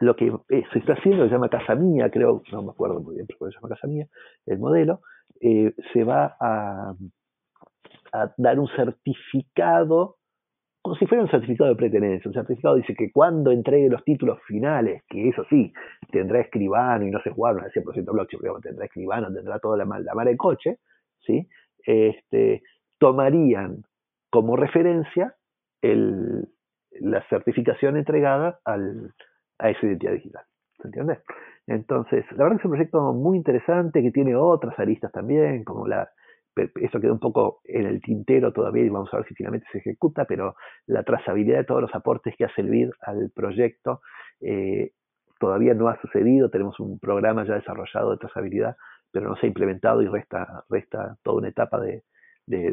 [0.00, 3.26] lo que se está haciendo, se llama Casa Mía, creo, no me acuerdo muy bien,
[3.26, 4.06] pero se llama Casa Mía,
[4.44, 5.00] el modelo,
[5.40, 6.94] eh, se va a,
[8.36, 10.16] dar un certificado
[10.86, 12.28] como si fuera un certificado de pretenencia.
[12.28, 15.72] Un certificado dice que cuando entregue los títulos finales, que eso sí,
[16.12, 19.84] tendrá escribano y no se jugaron al 100% blockchain, pero tendrá escribano, tendrá toda la,
[19.84, 20.78] la mar coche,
[21.26, 21.48] ¿sí?
[21.84, 22.62] Este,
[22.98, 23.82] tomarían
[24.30, 25.34] como referencia
[25.82, 29.12] la certificación entregada al,
[29.58, 30.44] a esa identidad digital.
[30.80, 31.18] ¿Se entiende?
[31.66, 35.88] Entonces, la verdad que es un proyecto muy interesante que tiene otras aristas también, como
[35.88, 36.08] la,
[36.56, 39.78] eso queda un poco en el tintero todavía y vamos a ver si finalmente se
[39.78, 44.00] ejecuta, pero la trazabilidad de todos los aportes que hace el BID al proyecto
[44.40, 44.92] eh,
[45.38, 46.50] todavía no ha sucedido.
[46.50, 48.76] Tenemos un programa ya desarrollado de trazabilidad,
[49.12, 52.02] pero no se ha implementado y resta, resta toda una etapa de,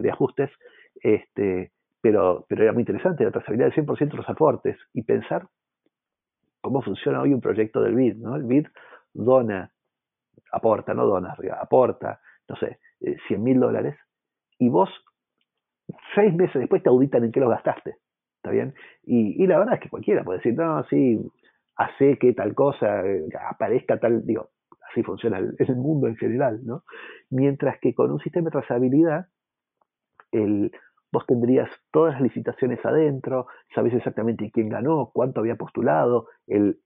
[0.09, 0.49] ajustes.
[1.01, 5.47] Este, pero, pero era muy interesante la trazabilidad del 100% de los aportes y pensar
[6.61, 8.15] cómo funciona hoy un proyecto del BID.
[8.17, 8.35] ¿no?
[8.35, 8.67] El BID
[9.13, 9.71] dona,
[10.51, 12.79] aporta, no dona, aporta, no sé,
[13.27, 13.95] 100 mil dólares
[14.60, 14.89] y vos
[16.15, 17.97] seis meses después te auditan en qué los gastaste.
[18.38, 18.73] ¿Está bien?
[19.03, 21.19] Y, la verdad es que cualquiera puede decir, no, sí,
[21.77, 24.49] hace que tal cosa eh, aparezca tal, digo,
[24.89, 26.84] así funciona el, el mundo en general, ¿no?
[27.29, 29.27] Mientras que con un sistema de trazabilidad,
[30.32, 30.71] el,
[31.13, 33.45] vos tendrías todas las licitaciones adentro,
[33.76, 36.80] sabés exactamente quién ganó, cuánto había postulado, el,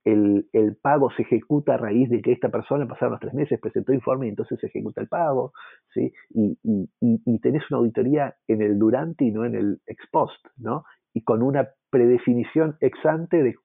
[0.82, 4.26] pago se ejecuta a raíz de que esta persona pasaron los tres meses, presentó informe
[4.26, 5.54] y entonces se ejecuta el pago,
[5.94, 6.12] ¿sí?
[6.32, 6.58] Y,
[7.00, 10.84] y, tenés una auditoría en el durante y no en el ex post, ¿no?
[11.14, 13.56] Y con una predefinición ex ante de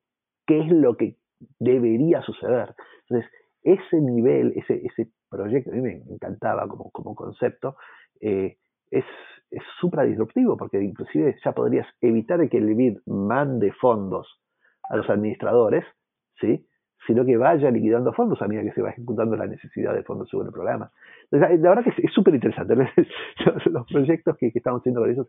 [0.46, 1.16] qué es lo que
[1.58, 2.72] debería suceder.
[3.08, 3.28] Entonces,
[3.64, 7.76] ese nivel, ese, ese proyecto, a mí me encantaba como, como concepto,
[8.20, 8.58] eh,
[8.92, 9.04] es
[9.52, 14.26] es súper disruptivo porque inclusive ya podrías evitar que el BID mande fondos
[14.88, 15.84] a los administradores,
[16.40, 16.66] ¿sí?
[17.06, 20.28] sino que vaya liquidando fondos a medida que se va ejecutando la necesidad de fondos
[20.28, 20.90] sobre el programa.
[21.30, 22.74] La verdad que es súper interesante.
[23.70, 25.26] Los proyectos que, estamos haciendo con ellos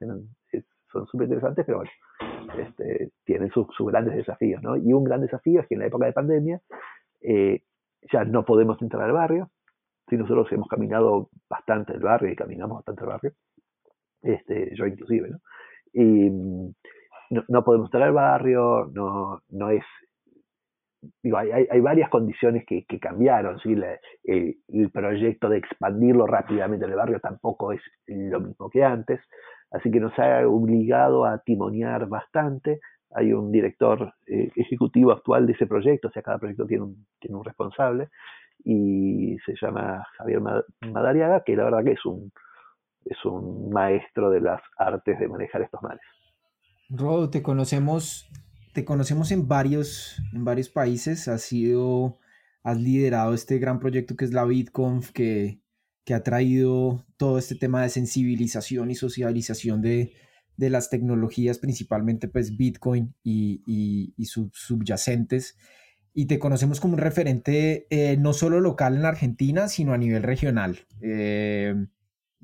[0.91, 1.91] son súper interesantes, pero bueno,
[2.57, 4.62] este, tienen sus, grandes desafíos.
[4.62, 4.77] ¿no?
[4.77, 6.62] Y un gran desafío es que en la época de pandemia
[7.21, 7.63] eh,
[8.12, 9.49] ya no podemos entrar al barrio.
[10.09, 13.31] Si nosotros hemos caminado bastante el barrio y caminamos bastante el barrio,
[14.23, 15.38] este, yo inclusive, ¿no?
[15.93, 16.73] Y mm,
[17.47, 19.83] no, podemos estar al barrio, no, no es...
[21.21, 23.75] Digo, hay, hay, varias condiciones que, que cambiaron, ¿sí?
[24.23, 29.19] el, proyecto de expandirlo rápidamente en el barrio tampoco es lo mismo que antes,
[29.71, 32.79] así que nos ha obligado a timonear bastante.
[33.15, 37.05] Hay un director eh, ejecutivo actual de ese proyecto, o sea, cada proyecto tiene un,
[37.19, 38.07] tiene un responsable,
[38.63, 40.39] y se llama Javier
[40.89, 42.31] Madariaga, que la verdad que es un,
[43.05, 46.01] es un maestro de las artes de manejar estos males.
[46.89, 48.29] Rodo, te conocemos,
[48.73, 52.19] te conocemos en varios, en varios países, has sido,
[52.63, 55.61] has liderado este gran proyecto que es la BitConf, que,
[56.05, 60.13] que ha traído todo este tema de sensibilización y socialización de,
[60.57, 63.63] de las tecnologías, principalmente pues Bitcoin y,
[64.17, 65.57] y, sus subyacentes.
[66.13, 70.21] Y te conocemos como un referente eh, no solo local en Argentina, sino a nivel
[70.21, 70.85] regional.
[71.01, 71.73] Eh,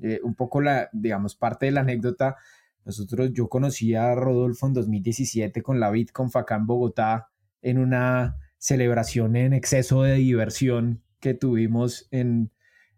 [0.02, 2.36] eh, un poco la, digamos, parte de la anécdota,
[2.84, 7.28] nosotros, yo conocí a Rodolfo en 2017 con la BitConf acá en Bogotá,
[7.62, 12.50] en una celebración en exceso de diversión que tuvimos en,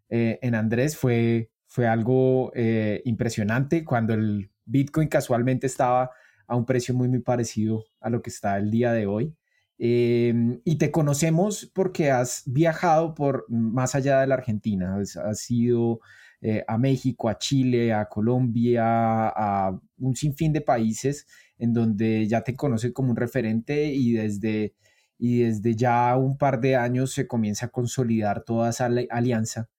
[0.09, 6.11] eh, en Andrés, fue, fue algo eh, impresionante cuando el Bitcoin casualmente estaba
[6.47, 9.35] a un precio muy, muy parecido a lo que está el día de hoy.
[9.79, 16.01] Em, y te conocemos porque has viajado por más allá de la Argentina, has sido
[16.43, 21.27] eh, a México, a Chile, a Colombia, a un sinfín de países
[21.57, 24.75] en donde ya te conocen como un referente y desde,
[25.19, 29.71] y desde ya un par de años se comienza a consolidar toda esa alianza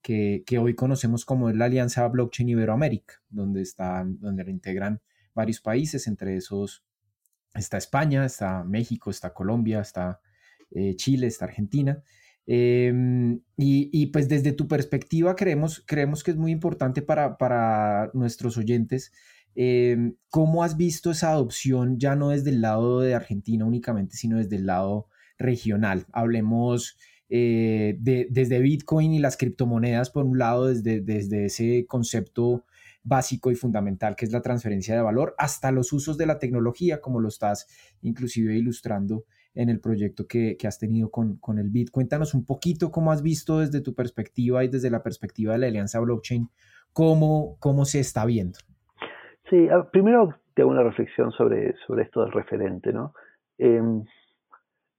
[0.00, 5.00] que, que hoy conocemos como es la Alianza Blockchain Iberoamérica, donde, están, donde integran
[5.34, 6.84] varios países, entre esos
[7.54, 10.20] está España, está México, está Colombia, está
[10.70, 12.02] eh, Chile, está Argentina.
[12.46, 18.56] Em, y, pues desde tu perspectiva creemos, creemos que es muy importante para, para nuestros
[18.58, 19.12] oyentes
[19.54, 24.38] em, cómo has visto esa adopción ya no desde el lado de Argentina únicamente, sino
[24.38, 26.06] desde el lado regional.
[26.12, 32.64] Hablemos eh, de, desde Bitcoin y las criptomonedas, por un lado, desde, desde ese concepto
[33.04, 37.00] básico y fundamental que es la transferencia de valor, hasta los usos de la tecnología,
[37.00, 37.66] como lo estás
[38.02, 39.24] inclusive ilustrando
[39.54, 41.90] en el proyecto que, has tenido con, con, el BIT.
[41.90, 45.66] Cuéntanos un poquito cómo has visto desde tu perspectiva y desde la perspectiva de la
[45.66, 46.48] Alianza Blockchain,
[46.92, 48.58] cómo, cómo se está viendo.
[49.50, 53.12] Sí, primero te hago una reflexión sobre, sobre esto del referente, ¿no?
[53.58, 54.04] Em,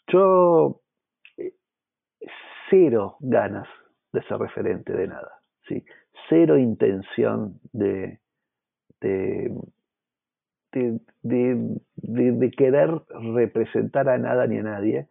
[0.08, 0.82] yo
[1.38, 1.54] eh,
[2.70, 3.68] cero ganas
[4.12, 5.84] de ser referente de nada, ¿sí?
[6.30, 8.20] Cero intención de,
[9.02, 9.52] de,
[10.74, 13.02] de, querer
[13.34, 15.10] representar a nada ni a nadie.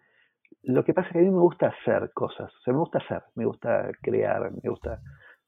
[0.63, 2.99] Lo que pasa es que a mí me gusta hacer cosas, o sea, me gusta
[2.99, 5.01] hacer, me gusta crear, me gusta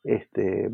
[0.02, 0.68] este,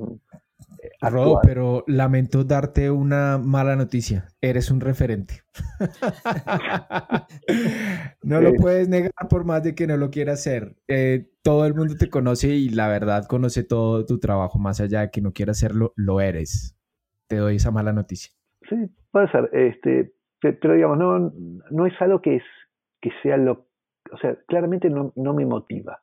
[1.00, 4.28] Rodo, pero lamento darte una mala noticia.
[4.40, 5.42] Eres un referente.
[8.22, 10.76] no lo puedes negar por más de que no lo quieras hacer.
[10.88, 14.58] Eh, todo el mundo te conoce y la verdad conoce todo tu trabajo.
[14.58, 16.76] Más allá de que no quieras hacerlo, lo eres.
[17.28, 18.32] Te doy esa mala noticia.
[18.68, 18.76] Sí,
[19.10, 19.50] puede ser.
[19.52, 21.32] Este, pero digamos, no,
[21.70, 22.44] no es algo que, es,
[23.00, 23.66] que sea lo...
[24.12, 26.00] O sea, claramente no, no me motiva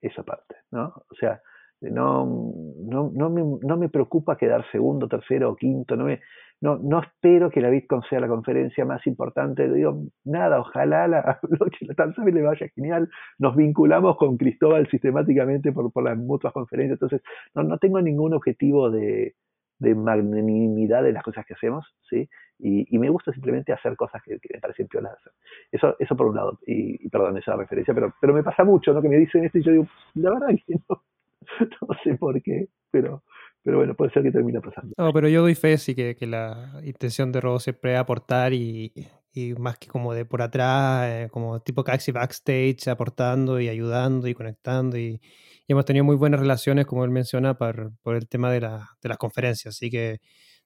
[0.00, 0.92] esa parte, ¿no?
[1.10, 1.40] O sea,
[1.80, 6.20] no, no, no, me, no me preocupa quedar segundo, tercero o quinto, no, me,
[6.60, 11.38] no, no espero que la Bitcoin sea la conferencia más importante, digo, nada, ojalá la
[11.42, 17.22] Blockchain le vaya genial, nos vinculamos con Cristóbal sistemáticamente por, por las mutuas conferencias, entonces
[17.54, 19.34] no, no tengo ningún objetivo de,
[19.78, 22.28] de magnanimidad de las cosas que hacemos, ¿sí?
[22.60, 25.32] Y, me gusta simplemente hacer cosas que, me parecen piolas hacer.
[25.70, 29.00] Eso, eso por un lado, y, perdón esa referencia, pero, pero me pasa mucho, ¿no?
[29.00, 31.02] Que me dicen esto y yo digo, la verdad que no,
[31.88, 33.22] no sé por qué, pero,
[33.62, 34.92] pero bueno, puede ser que termine pasando.
[34.96, 38.52] No, pero yo doy fe, sí, que, que la intención de Robo siempre es aportar
[38.52, 38.92] y,
[39.32, 44.26] y, más que como de por atrás, eh, como tipo casi backstage, aportando y ayudando
[44.26, 45.20] y conectando y,
[45.66, 48.88] y, hemos tenido muy buenas relaciones, como él menciona, por, por el tema de, la,
[49.00, 50.20] de las conferencias, así que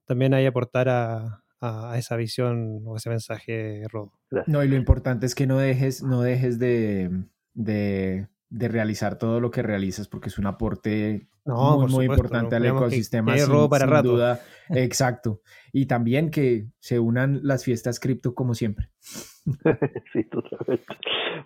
[0.06, 4.12] también hay aportar a, a, esa visión o ese mensaje, Robo.
[4.46, 7.10] No, y lo importante es que no dejes, no dejes de,
[7.54, 12.66] de de realizar todo lo que realizas porque es un aporte muy, muy importante al
[12.66, 14.40] ecosistema sin, para duda.
[14.68, 15.40] Exacto.
[15.72, 18.90] Y también que se unan las fiestas cripto como siempre.
[20.12, 20.84] sí, totalmente.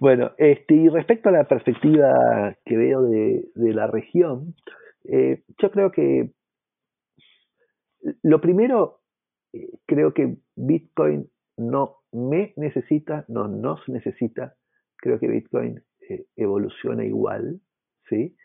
[0.01, 4.57] Bueno, este, y respecto a la perspectiva que veo de, la región,
[5.05, 6.33] eh, yo creo que
[8.23, 9.01] lo primero,
[9.87, 14.55] creo que Bitcoin no me necesita, no nos necesita.
[14.97, 17.61] Creo que Bitcoin eh, evoluciona igual,
[18.09, 18.37] ¿sí?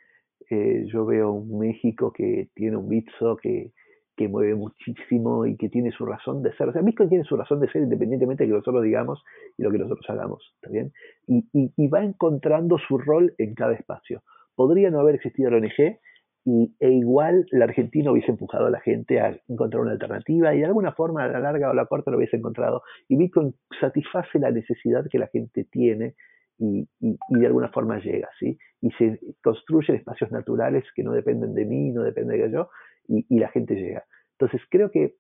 [0.49, 3.71] Eh, yo veo un México que tiene un Bitso que,
[4.17, 6.69] que, mueve muchísimo y que tiene su razón de ser.
[6.69, 9.23] O sea, Bitcoin tiene su razón de ser independientemente de que nosotros digamos
[9.57, 10.91] y lo que nosotros hagamos, ¿está bien?
[11.27, 14.23] Y, y, va encontrando su rol en cada espacio.
[14.55, 15.99] Podría no haber existido la ONG
[16.43, 20.59] y, e igual la Argentina hubiese empujado a la gente a encontrar una alternativa y
[20.59, 22.81] de alguna forma a la larga o a la corta lo hubiese encontrado.
[23.07, 26.15] Y Bitcoin satisface la necesidad que la gente tiene
[26.57, 28.57] y, de alguna forma llega, ¿sí?
[28.81, 32.69] Y se construyen espacios naturales que no dependen de mí, no dependen de yo,
[33.07, 34.05] y, la gente llega.
[34.37, 35.15] Entonces creo que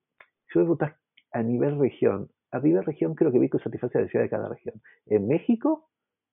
[0.53, 0.93] yo rutas
[1.31, 4.75] a nivel región, a nivel región creo que Bitcoin satisface la necesidad de cada región.
[5.07, 5.90] En México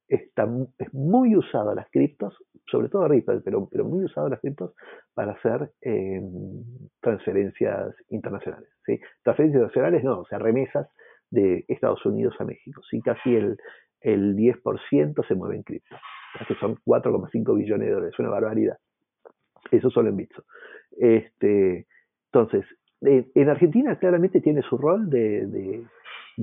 [0.09, 2.35] está, es muy usado las criptos,
[2.71, 4.75] sobre todo Ripple, pero, pero muy usado las criptos
[5.15, 6.63] para hacer em,
[7.01, 8.69] transferencias internacionales.
[9.23, 10.89] Transferencias internacionales no, o sea, remesas
[11.31, 12.83] de Estados Unidos a México.
[12.91, 13.01] ¿sí?
[13.03, 13.59] Casi el,
[14.01, 15.97] el 10% se mueve en cripto,
[16.47, 18.79] que son 4,5 billones de dólares, es una barbaridad.
[19.71, 20.45] Eso solo en Bitso.
[20.97, 21.87] Este,
[22.33, 22.65] entonces,
[23.01, 25.85] en Argentina claramente tiene su rol de,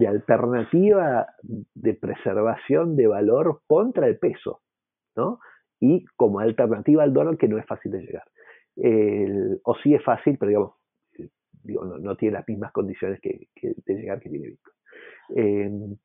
[0.07, 4.61] alternativa de preservación de valor contra el peso,
[5.15, 5.39] ¿no?
[5.79, 8.25] Y como alternativa al dólar que no es fácil de llegar.
[9.63, 10.73] o sí es fácil, pero digamos,
[11.63, 14.75] digo, no, tiene las mismas condiciones que, de llegar que tiene Bitcoin.
[15.35, 15.97] Eh,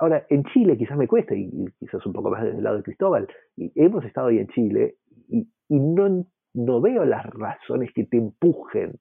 [0.00, 2.82] Ahora, en Chile quizás me cueste, y, quizás un poco más desde el lado de
[2.82, 4.96] Cristóbal, y hemos estado ahí en Chile
[5.28, 8.94] y, no, no, veo las razones que te empujen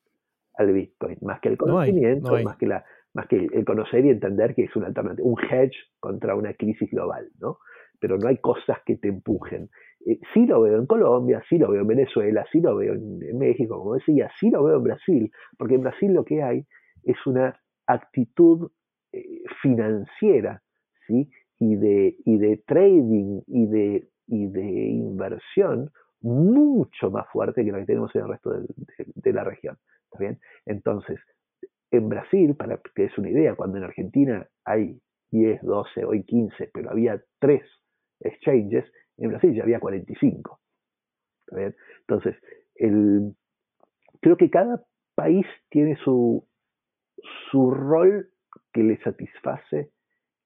[0.55, 2.83] al Bitcoin, más que el conocimiento, más, que la,
[3.13, 6.89] más que el conocer y entender que es una alternativa, un hedge contra una crisis
[6.91, 7.57] global, ¿no?
[7.99, 9.69] Pero no hay cosas que te empujen.
[10.05, 13.37] Eh, sí lo veo en Colombia, sí lo veo en Venezuela, sí lo veo en,
[13.37, 16.65] México, como decía, sí lo veo en Brasil, porque en Brasil lo que hay
[17.03, 18.71] es una actitud
[19.11, 20.61] eh, financiera
[21.07, 25.91] y, de, y de trading y de, y de inversión
[26.21, 29.77] mucho más fuerte que la que tenemos en el resto de, la región.
[30.05, 30.39] ¿Está bien?
[30.65, 31.19] Entonces,
[31.91, 34.99] en Brasil, para que es una idea, cuando en Argentina hay
[35.31, 37.61] 10, 12, hoy 15, pero había 3
[38.21, 38.85] exchanges,
[39.17, 40.59] en Brasil ya había 45.
[41.45, 41.75] ¿Está bien?
[42.01, 42.35] Entonces,
[42.75, 43.33] el,
[44.21, 44.83] creo que cada
[45.15, 46.45] país tiene su,
[47.51, 48.29] su rol
[48.71, 49.91] que le satisface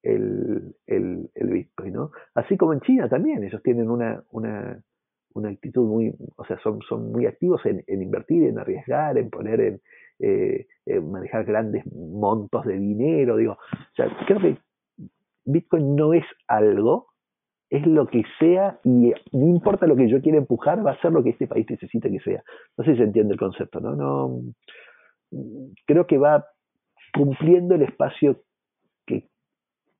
[0.01, 2.11] el, el, el, Bitcoin, ¿no?
[2.35, 4.81] Así como en China también, ellos tienen una, una,
[5.33, 9.29] una actitud muy, o sea, son, son muy activos en, en invertir, en arriesgar, en
[9.29, 9.81] poner en,
[10.19, 10.67] eh,
[11.01, 14.57] manejar grandes montos de dinero, digo, o sea, creo que
[15.45, 17.07] Bitcoin no es algo,
[17.69, 21.11] es lo que sea y no importa lo que yo quiera empujar, va a ser
[21.11, 22.43] lo que este país necesita que sea.
[22.77, 23.95] No sé si se entiende el concepto, ¿no?
[23.95, 24.41] no
[25.85, 26.45] creo que va
[27.13, 28.41] cumpliendo el espacio
[29.05, 29.27] que,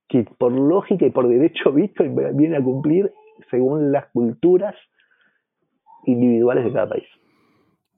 [0.08, 3.12] que por lógica y por derecho Bitcoin viene a cumplir
[3.50, 4.76] según las culturas
[6.06, 7.08] individuales de cada país.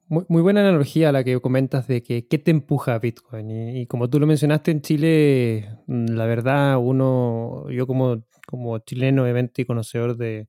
[0.08, 3.50] Muy, buena analogía la que comentas de que qué te empuja a Bitcoin.
[3.50, 9.24] Y, como tú lo mencionaste en Chile, mm, la verdad, uno, yo como, como chileno,
[9.24, 10.48] obviamente, y conocedor de,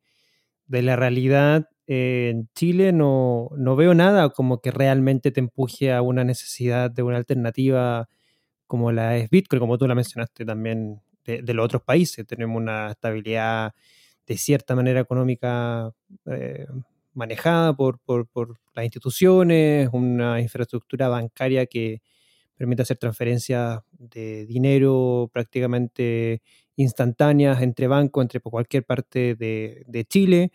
[0.68, 6.02] la realidad, eh, en Chile no, no, veo nada como que realmente te empuje a
[6.04, 8.10] una necesidad de una alternativa
[8.68, 12.28] como la es Bitcoin, como tú la mencionaste también de, los otros países.
[12.28, 13.74] Tenemos una estabilidad
[14.28, 15.92] de cierta manera económica.
[16.28, 16.68] Eh,
[17.18, 18.00] manejada por,
[18.76, 22.02] las instituciones, una infraestructura bancaria que
[22.56, 26.42] permite hacer transferencias de dinero prácticamente
[26.76, 30.52] instantáneas entre bancos, entre cualquier parte de, Chile.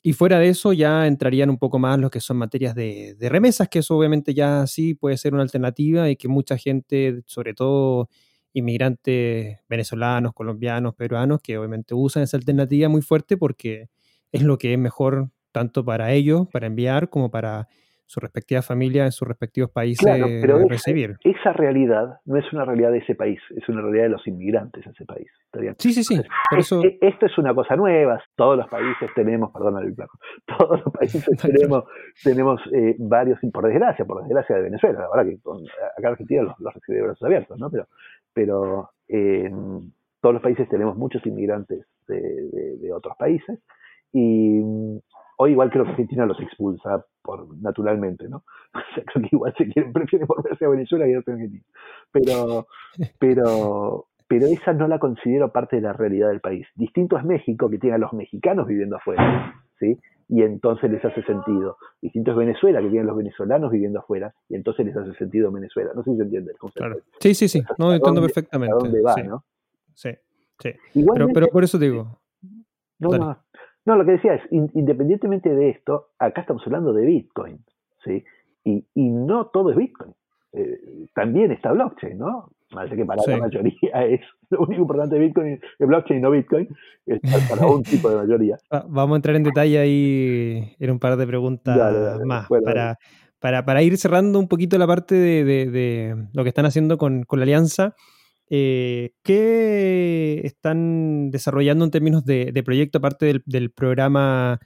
[0.00, 3.28] Y fuera de eso ya entrarían un poco más los que son materias de, de,
[3.28, 7.54] remesas, que eso obviamente ya sí puede ser una alternativa y que mucha gente, sobre
[7.54, 8.08] todo
[8.52, 13.88] inmigrantes venezolanos, colombianos, peruanos, que obviamente usan esa alternativa muy fuerte porque
[14.30, 17.68] es lo que es mejor tanto para ellos, para enviar, como para
[18.08, 21.16] su respectiva familia en sus respectivos países claro, pero recibir.
[21.24, 24.86] Esa, realidad no es una realidad de ese país, es una realidad de los inmigrantes
[24.86, 25.30] en ese país.
[25.76, 26.18] Sí, sí, sí.
[26.56, 26.82] eso...
[27.02, 28.18] esto es una cosa nueva.
[28.34, 30.18] Todos los países tenemos, perdón el placo,
[30.58, 31.84] todos los países tenemos,
[32.24, 36.42] tenemos eh, varios, por desgracia, por desgracia de Venezuela, la verdad que acá en Argentina
[36.44, 37.70] los, los recibe de brazos abiertos, ¿no?
[37.70, 37.88] Pero,
[38.32, 39.50] pero eh,
[40.22, 43.60] todos los países tenemos muchos inmigrantes de otros países
[44.12, 44.62] y
[45.40, 48.42] Hoy igual creo que Argentina los expulsa por, naturalmente, ¿no?
[48.74, 51.64] O sea, creo que igual se quieren, prefieren volverse a Venezuela que a Argentina.
[52.12, 52.66] Pero,
[53.18, 56.66] pero, pero esa no la considero parte de la realidad del país.
[56.74, 59.98] Distinto es México, que tiene a los mexicanos viviendo afuera, ¿sí?
[60.28, 61.78] Y entonces les hace sentido.
[62.02, 65.52] Distinto es Venezuela, que tiene a los venezolanos viviendo afuera, y entonces les hace sentido
[65.52, 65.92] Venezuela.
[65.94, 67.00] No sé si se entiende el concepto.
[67.20, 68.74] Sí, sí, sí, no, entiendo perfectamente.
[68.74, 69.44] ¿A dónde va, no?
[69.94, 70.10] Sí,
[70.58, 70.74] sí.
[71.14, 72.18] Pero, pero por eso digo.
[72.98, 73.38] No, no,
[73.88, 77.64] no, lo que decía es, independientemente de esto, acá estamos hablando de Bitcoin,
[78.04, 78.22] ¿sí?
[78.62, 80.12] Y, y no todo es Bitcoin.
[80.52, 82.50] Eh, también está blockchain, ¿no?
[82.70, 83.72] Parece que para la mayoría
[84.10, 84.20] es
[84.50, 86.68] lo único importante de Bitcoin es blockchain, no Bitcoin,
[87.06, 87.18] es
[87.48, 88.58] para un tipo de mayoría.
[88.88, 92.98] Vamos a entrar en detalle ahí en un par de preguntas más para,
[93.40, 97.22] para, para, ir cerrando un poquito la parte de, de, lo que están haciendo con,
[97.22, 97.94] con la alianza.
[98.50, 104.58] Eh, ¿Qué están desarrollando en términos de, proyecto, aparte del, programa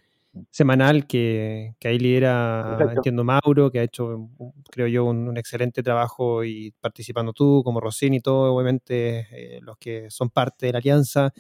[0.51, 4.31] semanal que, ahí lidera, entiendo, Mauro, que ha hecho,
[4.71, 9.77] creo yo, un, excelente trabajo y participando tú, como Rossini y todo, obviamente, eh, los
[9.79, 11.33] que son parte de la alianza.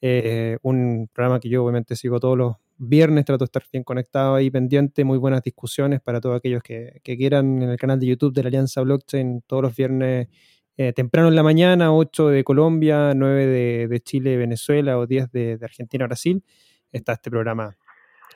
[0.00, 4.34] Eh, un programa que yo obviamente sigo todos los viernes, trato de estar bien conectado
[4.34, 8.06] ahí, pendiente, muy buenas discusiones para todos aquellos que, que quieran en el canal de
[8.06, 10.28] YouTube de la Alianza Blockchain, todos los viernes
[10.76, 15.30] eh, temprano en la mañana, 8 de Colombia, 9 de, de Chile, Venezuela o 10
[15.30, 16.42] de, de, Argentina, Brasil,
[16.90, 17.76] está este programa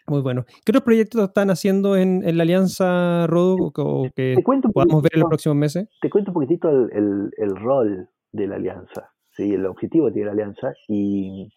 [0.07, 0.45] muy bueno.
[0.65, 4.37] ¿Qué otros proyectos están haciendo en, en la Alianza Rodo o que
[4.73, 5.89] podamos ver en los próximos meses?
[6.01, 9.53] Te cuento un poquitito el, el, rol de la Alianza, ¿sí?
[9.53, 11.53] el objetivo que tiene la Alianza y,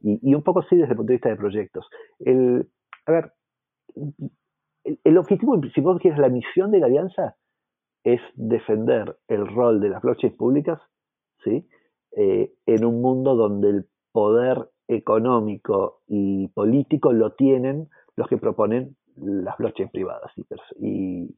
[0.00, 1.86] y, un poco sí desde el punto de vista de proyectos.
[2.18, 2.68] El,
[3.06, 3.32] a ver,
[4.84, 7.36] el, el objetivo, si vos quieres, la misión de la Alianza
[8.04, 10.80] es defender el rol de las blockchains públicas
[11.44, 11.66] ¿sí?
[12.16, 18.96] Eh, en un mundo donde el poder económico y político lo tienen los que proponen
[19.16, 20.30] las blockchains privadas
[20.78, 21.34] y,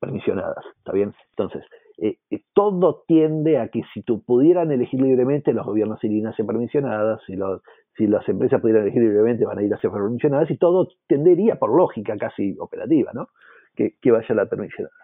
[0.00, 0.64] permisionadas.
[0.78, 1.14] ¿Está bien?
[1.30, 1.64] Entonces,
[1.98, 6.36] eh, eh, todo tiende a que si tú pudieran elegir libremente, los gobiernos irían a
[6.36, 7.62] ser permisionadas, si, los,
[7.96, 11.56] si las empresas pudieran elegir libremente, van a ir a ser permisionadas, y todo tendería,
[11.56, 13.28] por lógica casi operativa, ¿no?
[13.74, 14.94] Que, vaya la permisionada.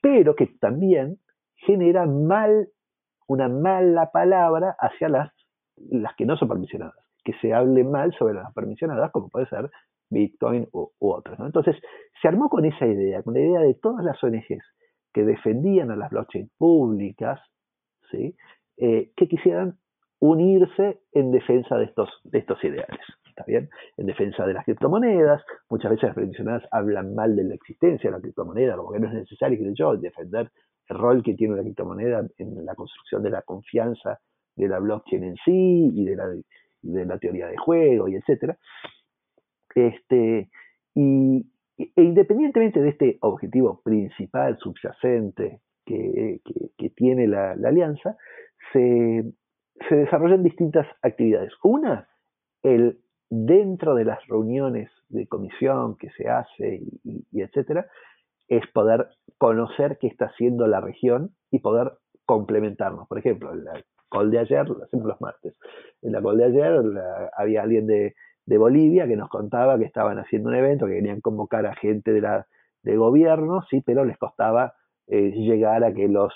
[0.00, 1.18] Pero que también
[1.56, 2.68] genera mal,
[3.26, 5.32] una mala palabra hacia las,
[5.76, 9.70] las que no son permisionadas, que se hable mal sobre las permisionadas, como puede ser
[10.10, 11.38] Bitcoin u, otras.
[11.40, 11.76] Entonces,
[12.20, 14.64] se armó con esa idea, con la idea de todas las ONGs
[15.12, 17.40] que defendían a las blockchain públicas,
[18.10, 18.36] ¿sí?
[18.76, 19.78] Eh, que quisieran
[20.20, 23.00] unirse en defensa de estos, de estos ideales.
[23.46, 28.16] En defensa de las criptomonedas, muchas veces las prediccionadas hablan mal de la existencia de
[28.16, 30.50] la criptomoneda, como que no es necesario, creo yo, defender
[30.88, 34.18] el rol que tiene la criptomoneda en la construcción de la confianza
[34.56, 36.28] de la blockchain en sí y de la,
[36.82, 38.58] de la teoría de juego y etcétera.
[39.74, 40.50] Este,
[40.94, 41.46] y,
[41.78, 46.40] e independientemente de este objetivo principal, subyacente, que,
[46.94, 48.16] tiene la, alianza,
[48.72, 49.24] se,
[49.90, 51.52] desarrollan distintas actividades.
[51.62, 52.08] Una,
[52.62, 52.98] el
[53.30, 57.86] dentro de las reuniones de comisión que se hace y, etcétera,
[58.48, 59.08] es poder
[59.38, 61.92] conocer qué está haciendo la región y poder
[62.26, 63.06] complementarnos.
[63.06, 65.54] Por ejemplo, en la call de ayer, lo hacemos los martes,
[66.02, 66.82] en la call de ayer
[67.36, 68.14] había alguien de,
[68.46, 72.12] de Bolivia que nos contaba que estaban haciendo un evento, que querían convocar a gente
[72.12, 72.46] de, la,
[72.82, 74.74] de gobierno, sí, pero les costaba
[75.06, 76.32] eh, llegar a que los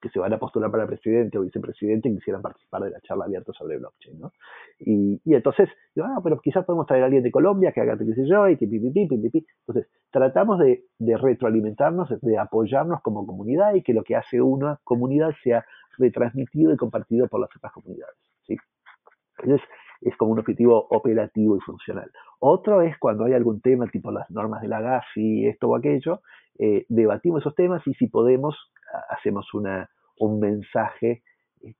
[0.00, 3.52] que se van a postular para presidente o vicepresidente quisieran participar de la charla abierta
[3.52, 4.32] sobre blockchain, ¿no?
[4.78, 7.98] Y, y entonces, digo, ah, pero quizás podemos traer a alguien de Colombia que haga
[7.98, 9.46] qué sé yo, y que pipipi, pipipi.
[9.66, 14.78] Entonces, tratamos de, de retroalimentarnos, de apoyarnos como comunidad y que lo que hace una
[14.84, 15.64] comunidad sea
[15.98, 18.16] retransmitido y compartido por las otras comunidades,
[18.46, 18.56] ¿sí?
[19.38, 19.66] Entonces,
[20.04, 22.10] es como un objetivo operativo y funcional.
[22.38, 26.20] Otro es cuando hay algún tema tipo las normas de la GAFI, esto o aquello,
[26.58, 28.54] eh, debatimos esos temas y si podemos
[29.08, 29.88] hacemos una,
[30.18, 31.22] un mensaje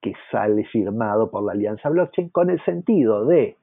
[0.00, 3.56] que sale firmado por la Alianza Blockchain con el sentido de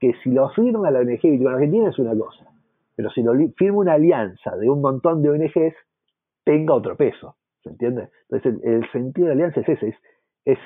[0.00, 2.46] que si lo firma la ONG Bitcoin Argentina es una cosa,
[2.96, 5.74] pero si lo firma una alianza de un montón de ONGs,
[6.44, 8.08] tenga otro peso, ¿se entiende?
[8.30, 9.96] Entonces el, sentido de la alianza es ese, es,
[10.44, 10.58] es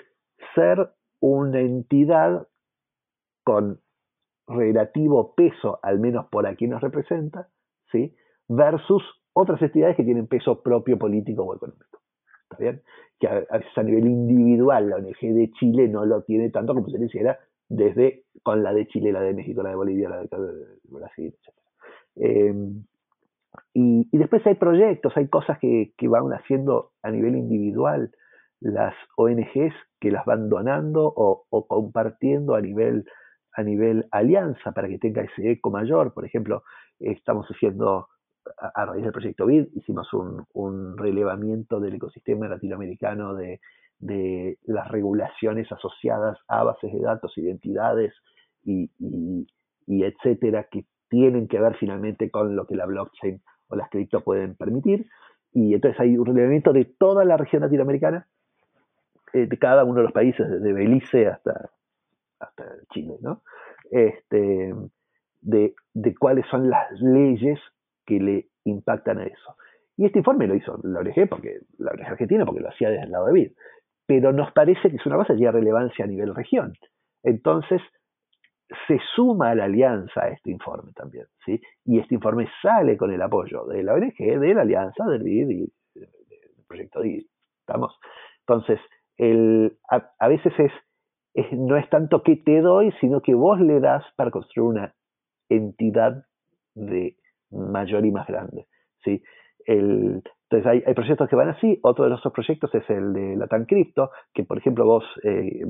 [0.55, 0.91] ser
[1.21, 2.47] una entidad
[3.49, 3.81] con
[4.47, 7.49] relativo peso, al menos por aquí nos representa,
[7.91, 8.15] ¿sí?
[8.47, 11.99] versus otras entidades que tienen peso propio político o económico.
[12.43, 12.83] ¿Está bien?
[13.19, 16.91] Que a, veces a nivel individual la ONG de Chile no lo tiene tanto como
[16.91, 17.39] se le hiciera
[17.71, 20.29] desde con la de Chile, la de México, la de Bolivia, la de,
[20.91, 21.55] Brasil, etc.
[22.17, 22.85] Em,
[23.73, 28.11] y, después hay proyectos, hay cosas que, van haciendo a nivel individual
[28.61, 33.07] las ONGs que las van donando o compartiendo a nivel
[33.59, 36.15] a nivel alianza para que tenga ese eco mayor.
[36.15, 36.63] Por ejemplo,
[37.01, 38.07] estamos haciendo,
[38.57, 43.61] a, raíz del proyecto BID, hicimos un, relevamiento del ecosistema latinoamericano de,
[44.63, 48.15] las regulaciones asociadas a bases de datos, identidades
[48.65, 53.91] y, y, etcétera, que tienen que ver finalmente con lo que la blockchain o las
[53.91, 55.09] cripto pueden permitir.
[55.53, 58.29] Y entonces hay un relevamiento de toda la región latinoamericana,
[59.33, 61.71] eh, de cada uno de los países, desde Belice hasta,
[62.41, 63.43] hasta Chile, ¿no?
[63.91, 64.75] Este,
[65.41, 67.59] de, de, cuáles son las leyes
[68.07, 69.57] que le impactan a eso.
[69.97, 73.05] Y este informe lo hizo la ONG, porque, la ONG argentina, porque lo hacía desde
[73.05, 73.53] el lado de BID.
[74.07, 76.73] Pero nos parece que es una cosa que tiene relevancia a nivel región.
[77.23, 77.83] Entonces,
[78.87, 81.61] se suma a la alianza a este informe también, ¿sí?
[81.85, 85.51] Y este informe sale con el apoyo de la ONG, de la alianza, del BID
[85.51, 86.09] y del
[86.67, 87.25] proyecto BID.
[87.61, 87.99] ¿Estamos?
[88.41, 88.79] Entonces,
[89.17, 90.73] el, a veces es
[91.53, 94.95] no es tanto que te doy, sino que vos le das para construir una
[95.49, 96.25] entidad
[96.75, 97.17] de
[97.51, 98.67] mayor y más grande.
[99.05, 99.23] ¿sí?
[99.67, 103.67] Entonces hay, hay, proyectos que van así, otro de nuestros proyectos es el de Latam
[103.67, 105.65] Crypto, que por ejemplo vos, eh,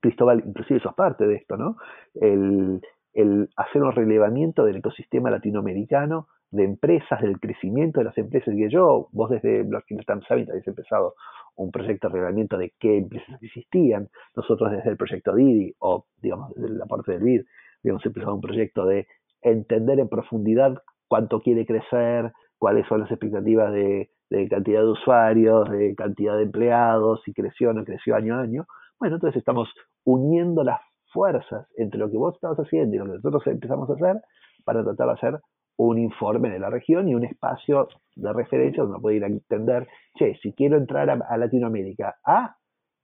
[0.00, 1.76] Cristóbal, inclusive sos parte de esto, ¿no?
[2.14, 2.80] El,
[3.12, 8.68] el hacer un relevamiento del ecosistema latinoamericano, de empresas, del crecimiento de las empresas, y
[8.70, 11.14] yo, vos desde Blockchain Latam Summit habéis empezado
[11.56, 14.08] un proyecto de reglamento de qué empresas existían.
[14.34, 17.42] Nosotros desde el proyecto Didi, o digamos desde la parte del BID,
[17.82, 19.06] habíamos empezado un proyecto de
[19.42, 24.10] entender en profundidad cuánto quiere crecer, cuáles son las expectativas de,
[24.50, 28.66] cantidad de usuarios, de cantidad de empleados, si creció o no creció año a año.
[28.98, 29.68] Bueno, entonces estamos
[30.04, 30.80] uniendo las
[31.12, 34.22] fuerzas entre lo que vos estabas haciendo y lo que nosotros empezamos a hacer
[34.64, 35.40] para tratar de hacer
[35.76, 39.28] un informe de la región y un espacio de referencia donde uno puede ir a
[39.28, 42.56] entender, che, si quiero entrar a, Latinoamérica, A,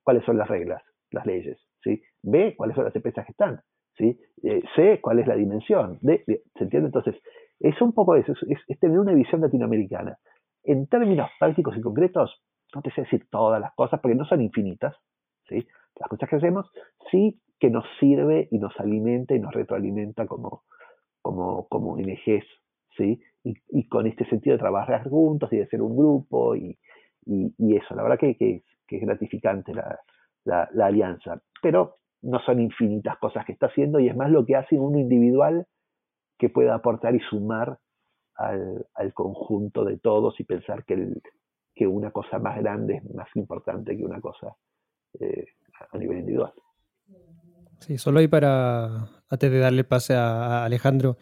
[0.03, 2.01] cuáles son las reglas, las leyes, ¿sí?
[2.23, 3.61] B, cuáles son las empresas que están,
[3.95, 4.19] ¿sí?
[4.41, 6.87] Eh, C, cuál es la dimensión, D, ¿se entiende?
[6.87, 7.15] Entonces,
[7.59, 10.17] es un poco eso, es, tener una visión latinoamericana.
[10.63, 12.41] En términos prácticos y concretos,
[12.73, 14.95] no te sé decir todas las cosas porque no son infinitas,
[15.47, 15.67] ¿sí?
[15.99, 16.71] Las cosas que hacemos
[17.11, 20.63] sí que nos sirve y nos alimenta y nos retroalimenta como,
[21.21, 22.45] como, como ONGs
[22.97, 23.21] ¿sí?
[23.43, 26.77] Y, con este sentido de trabajar juntos y de ser un grupo y,
[27.25, 33.53] eso, la verdad que, que, es gratificante la, alianza, pero no son infinitas cosas que
[33.53, 35.65] está haciendo y es más lo que hace uno individual
[36.37, 37.79] que pueda aportar y sumar
[38.35, 41.21] al, conjunto de todos y pensar que,
[41.73, 44.55] que una cosa más grande es más importante que una cosa
[45.19, 45.45] eh,
[45.91, 46.53] a nivel individual.
[47.79, 51.17] Sí, solo ahí para, antes de darle pase a, Alejandro,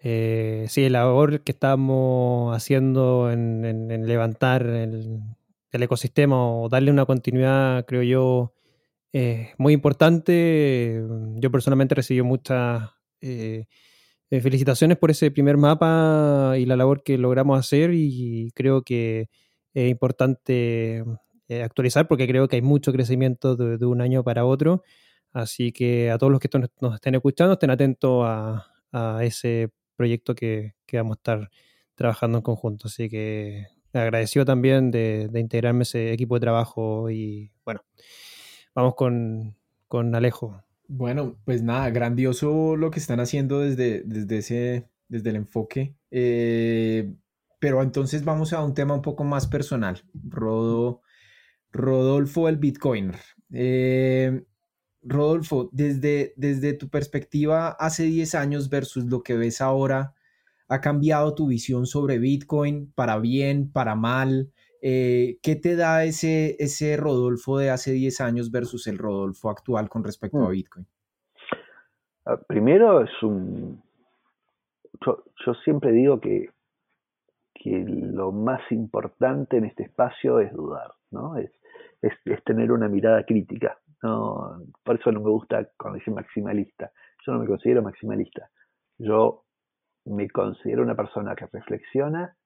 [0.00, 5.20] eh, sí, el labor que estamos haciendo en, levantar el,
[5.72, 8.54] ecosistema o darle una continuidad, creo yo,
[9.12, 11.02] eh, muy importante.
[11.36, 12.90] Yo personalmente recibí muchas
[13.20, 13.66] eh,
[14.30, 19.28] eh, felicitaciones por ese primer mapa y la labor que logramos hacer y creo que
[19.74, 21.04] es importante
[21.62, 24.82] actualizar porque creo que hay mucho crecimiento de un año para otro
[25.32, 26.48] Así que a todos los que
[26.80, 28.64] nos estén escuchando, estén atentos a,
[29.22, 31.50] ese proyecto que, vamos a estar
[31.96, 32.86] trabajando en conjunto.
[32.86, 37.84] Así que agradecido también de, integrarme ese equipo de trabajo y bueno,
[38.74, 40.62] vamos con, Alejo.
[40.86, 45.94] Bueno, pues nada, grandioso lo que están haciendo desde, desde, ese, desde el enfoque.
[46.10, 47.12] Eh,
[47.58, 50.00] pero entonces vamos a un tema un poco más personal.
[50.14, 51.02] Rodo,
[51.72, 53.18] Rodolfo el Bitcoiner.
[53.52, 54.44] Eh,
[55.02, 60.14] Rodolfo, desde, desde tu perspectiva hace 10 años versus lo que ves ahora,
[60.68, 64.50] ¿ha cambiado tu visión sobre Bitcoin para bien, para mal?
[64.82, 69.88] Eh, ¿Qué te da ese, ese Rodolfo de hace 10 años versus el Rodolfo actual
[69.88, 70.52] con respecto a mm.
[70.52, 70.86] Bitcoin?
[72.26, 73.82] Ah, primero es un...
[75.04, 76.50] Yo, siempre digo que,
[77.54, 81.36] que lo más importante en este espacio es dudar, ¿no?
[81.38, 81.50] es,
[82.02, 83.78] es tener una mirada crítica.
[84.02, 86.92] No, por eso no me gusta cuando dice maximalista.
[87.26, 88.48] Yo no me considero maximalista.
[88.98, 89.44] Yo
[90.04, 92.36] me considero una persona que reflexiona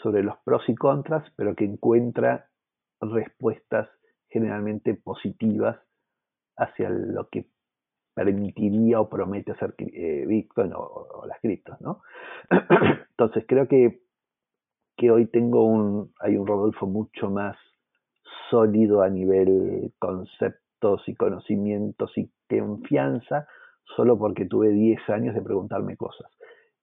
[0.00, 2.48] sobre los pros y contras, pero que encuentra
[3.00, 3.88] respuestas
[4.28, 5.78] generalmente positivas
[6.56, 7.48] hacia lo que
[8.14, 12.02] permitiría o promete hacer eh, Bitcoin o, las criptos, ¿no?
[13.10, 14.02] Entonces creo que,
[14.96, 17.56] que hoy tengo un, hay un Rodolfo mucho más
[18.50, 23.46] sólido a nivel conceptos y conocimientos y confianza
[23.96, 26.30] solo porque tuve 10 años de preguntarme cosas.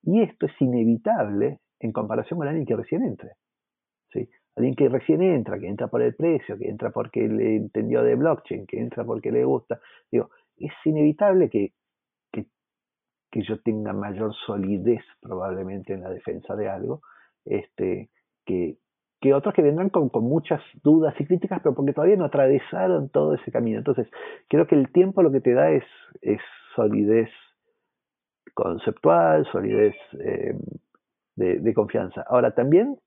[0.03, 3.31] Y esto es inevitable en comparación con alguien que recién entre.
[4.11, 4.29] ¿sí?
[4.55, 8.15] Alguien que recién entra, que entra por el precio, que entra porque le entendió de
[8.15, 9.79] blockchain, que entra porque le gusta.
[10.11, 11.73] Digo, es inevitable que,
[12.31, 12.47] que,
[13.31, 17.01] que yo tenga mayor solidez probablemente en la defensa de algo,
[17.43, 18.09] este,
[18.45, 18.77] que,
[19.25, 23.33] que otros que vendrán con, muchas dudas y críticas, pero porque todavía no atravesaron todo
[23.33, 23.79] ese camino.
[23.79, 24.07] Entonces,
[24.47, 25.83] creo que el tiempo lo que te da es,
[26.75, 27.31] solidez
[28.53, 30.53] conceptual, solidez eh,
[31.37, 32.23] de, confianza.
[32.29, 32.99] Ahora, también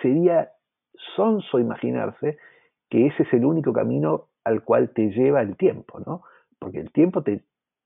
[0.00, 0.52] sería
[1.16, 2.38] sonso imaginarse
[2.88, 6.22] que ese es el único camino al cual te lleva el tiempo, ¿no?
[6.60, 7.42] Porque el tiempo te,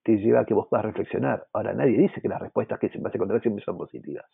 [0.07, 1.48] te lleva a que vos puedas reflexionar.
[1.52, 4.24] Ahora, nadie dice que las respuestas que se vas a encontrar siempre son positivas.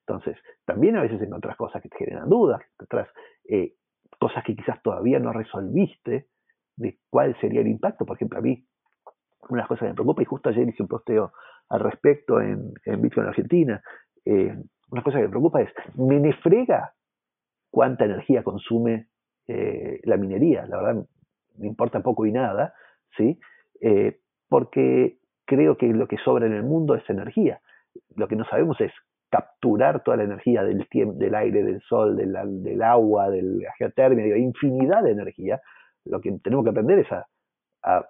[0.00, 3.08] Entonces, también a veces encontrás cosas que te generan dudas, encontrás
[3.48, 3.74] eh,
[4.18, 6.26] cosas que quizás todavía no resolviste
[6.74, 8.04] de cuál sería el impacto.
[8.04, 8.66] Por ejemplo, a mí,
[9.50, 11.32] una cosa que me preocupa, y justo ayer hice un posteo
[11.68, 13.80] al respecto en, en Bitcoin Argentina,
[14.24, 14.52] eh,
[14.90, 16.92] una cosa que me preocupa es, ¿me frega
[17.70, 19.06] cuánta energía consume
[19.46, 20.66] eh, la minería?
[20.66, 21.06] La verdad,
[21.56, 22.74] me importa poco y nada,
[23.16, 23.38] ¿sí?
[24.50, 25.19] porque
[25.50, 27.60] creo que lo que sobra en el mundo es energía.
[28.14, 28.92] Lo que no sabemos es
[29.30, 32.32] capturar toda la energía del, del aire, del sol, del,
[32.62, 35.60] del agua, de la geotermia, infinidad de energía,
[36.04, 37.26] lo que tenemos que aprender es a,
[37.82, 38.04] a,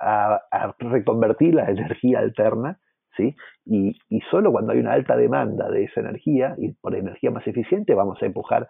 [0.00, 2.78] a, a reconvertir la energía alterna
[3.16, 3.36] ¿sí?
[3.64, 7.46] Y, y, solo cuando hay una alta demanda de esa energía y por energía más
[7.46, 8.68] eficiente vamos a empujar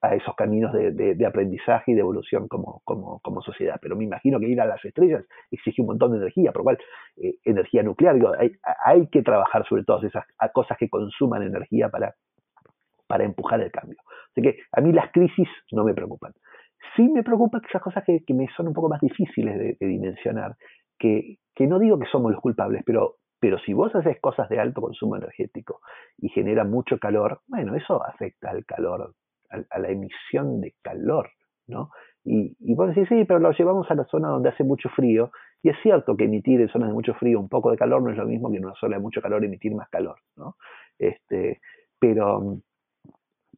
[0.00, 3.78] a esos caminos de, de, aprendizaje y de evolución como, como, como, sociedad.
[3.82, 6.64] Pero me imagino que ir a las estrellas exige un montón de energía, por lo
[6.64, 6.78] cual
[7.16, 8.52] eh, energía nuclear, digo, hay,
[8.84, 12.14] hay, que trabajar sobre todas esas cosas que consuman energía para,
[13.08, 13.98] para empujar el cambio.
[14.30, 16.32] Así que a mí las crisis no me preocupan.
[16.94, 19.86] Sí me preocupan esas cosas que, que me son un poco más difíciles de, de
[19.86, 20.54] dimensionar,
[20.96, 24.58] que, que no digo que somos los culpables, pero pero si vos haces cosas de
[24.58, 25.80] alto consumo energético
[26.18, 29.14] y genera mucho calor, bueno, eso afecta al calor,
[29.90, 31.30] emisión de calor,
[31.66, 31.90] ¿no?
[32.24, 35.30] Y, y vos decís, sí, pero lo llevamos a la zona donde hace mucho frío.
[35.62, 38.10] Y es cierto que emitir en zonas de mucho frío un poco de calor no
[38.10, 40.56] es lo mismo que en una zona de mucho calor emitir más calor, ¿no?
[40.98, 41.60] Este,
[41.98, 42.58] pero,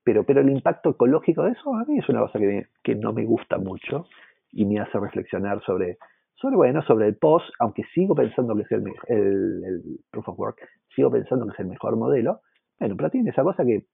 [0.02, 3.12] pero, pero el impacto ecológico de eso a mí es una cosa que, que no
[3.12, 4.06] me gusta mucho
[4.52, 5.98] y me hace reflexionar sobre
[6.40, 10.56] sobre, bueno, sobre el post, aunque sigo pensando que es el, el, proof of work,
[10.94, 12.40] sigo pensando que es el mejor modelo,
[12.78, 13.84] bueno, pero tiene esa cosa que,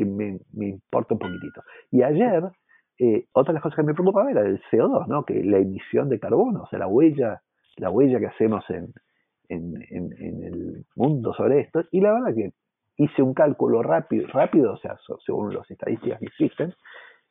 [0.00, 1.62] que me, me, importa un poquitito.
[1.90, 2.44] Y ayer,
[2.98, 5.24] eh, otra de las cosas que me preocupaba era el CO2, ¿no?
[5.24, 7.42] Que la emisión de carbono, o sea, la huella,
[7.76, 8.94] la huella que hacemos en,
[9.48, 11.84] en, en, el mundo sobre esto.
[11.90, 12.52] Y la verdad que
[12.96, 16.74] hice un cálculo rápido, rápido o sea, según las estadísticas que existen,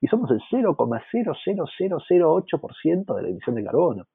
[0.02, 4.06] y somos el 0,00008% de la emisión de carbono.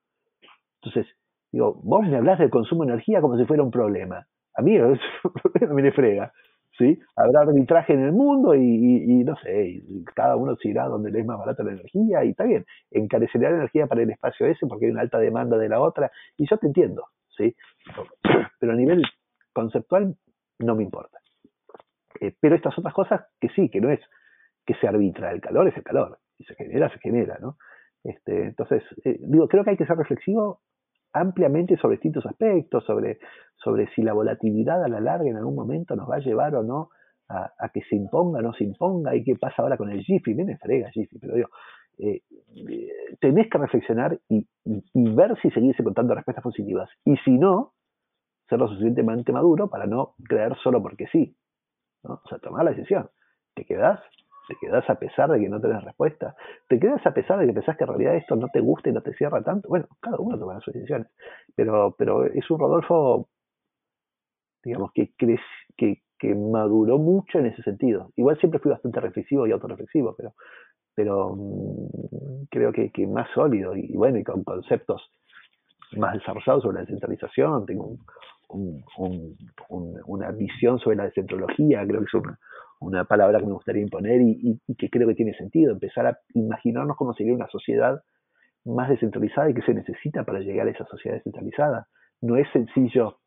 [0.80, 1.06] Entonces,
[1.50, 4.26] digo, vos me hablas del consumo de energía como si fuera un problema.
[4.56, 4.98] A mí un
[5.74, 6.32] me frega.
[6.78, 6.98] ¿Sí?
[7.16, 9.82] Habrá arbitraje en el mundo y, no sé,
[10.14, 12.64] cada uno se irá donde le es más barata la energía y está bien.
[12.90, 16.10] Encarecerá la energía para el espacio ese porque hay una alta demanda de la otra
[16.36, 17.06] y yo te entiendo,
[17.36, 17.54] ¿sí?
[18.60, 19.02] Pero a nivel
[19.52, 20.16] conceptual
[20.58, 21.18] no me importa.
[22.20, 24.00] Eh, pero estas otras cosas que sí, que no es
[24.64, 27.56] que se arbitra, el calor es el calor, y se genera, se genera, ¿no?
[28.02, 30.60] Este, entonces, eh, digo, creo que hay que ser reflexivo
[31.14, 33.18] ampliamente sobre distintos aspectos, sobre,
[33.56, 36.62] sobre si la volatilidad a la larga en algún momento nos va a llevar o
[36.62, 36.90] no
[37.28, 40.34] a, que se imponga o no se imponga, y qué pasa ahora con el Jiffy,
[40.34, 41.48] viene frega Jiffy, pero digo,
[41.98, 42.22] eh,
[43.20, 44.46] tenés que reflexionar y,
[44.94, 47.72] ver si seguirse contando respuestas positivas, y si no,
[48.48, 51.34] ser lo suficientemente maduro para no creer solo porque sí,
[52.02, 52.20] ¿no?
[52.24, 53.08] O sea, tomar la decisión.
[53.54, 54.00] ¿Te quedás?
[54.46, 56.36] ¿Te quedás a pesar de que no tenés respuesta?
[56.68, 58.92] ¿Te quedas a pesar de que pensás que en realidad esto no te gusta y
[58.92, 59.68] no te cierra tanto?
[59.68, 61.08] Bueno, cada uno toma sus decisiones.
[61.56, 63.28] Pero, pero es un Rodolfo,
[64.62, 65.38] digamos, que, que,
[66.18, 68.10] que maduró mucho en ese sentido.
[68.16, 70.34] Igual siempre fui bastante reflexivo y autorreflexivo, pero,
[70.94, 75.10] pero mm, creo que, que más sólido y, bueno, y con conceptos
[75.96, 77.66] más desarrollados sobre la descentralización.
[77.66, 77.96] Tengo
[78.48, 78.84] un,
[80.06, 82.38] una visión sobre la descentrología, creo que es una,
[83.04, 87.14] palabra que me gustaría imponer y, que creo que tiene sentido, empezar a imaginarnos cómo
[87.14, 88.02] sería una sociedad
[88.64, 91.86] más descentralizada y qué se necesita para llegar a esa sociedad descentralizada.
[92.20, 93.18] No es sencillo,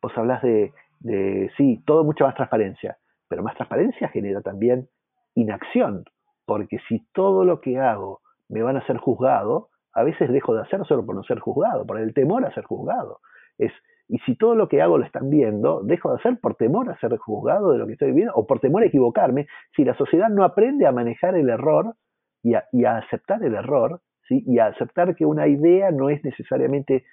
[0.00, 2.96] vos hablas de, de sí, todo mucha más transparencia,
[3.28, 4.88] pero más transparencia genera también
[5.34, 6.04] inacción,
[6.44, 10.62] porque si todo lo que hago me van a ser juzgado, a veces dejo de
[10.62, 13.20] hacer solo por no ser juzgado, por el temor a ser juzgado.
[13.58, 13.72] Es
[14.08, 16.98] y si todo lo que hago lo están viendo, dejo de hacer por temor a
[16.98, 19.46] ser juzgado de lo que estoy viendo o por temor a equivocarme.
[19.74, 21.94] Si la sociedad no aprende a manejar el error
[22.42, 24.42] y a, aceptar el error, ¿sí?
[24.46, 27.04] y a aceptar que una idea no es necesariamente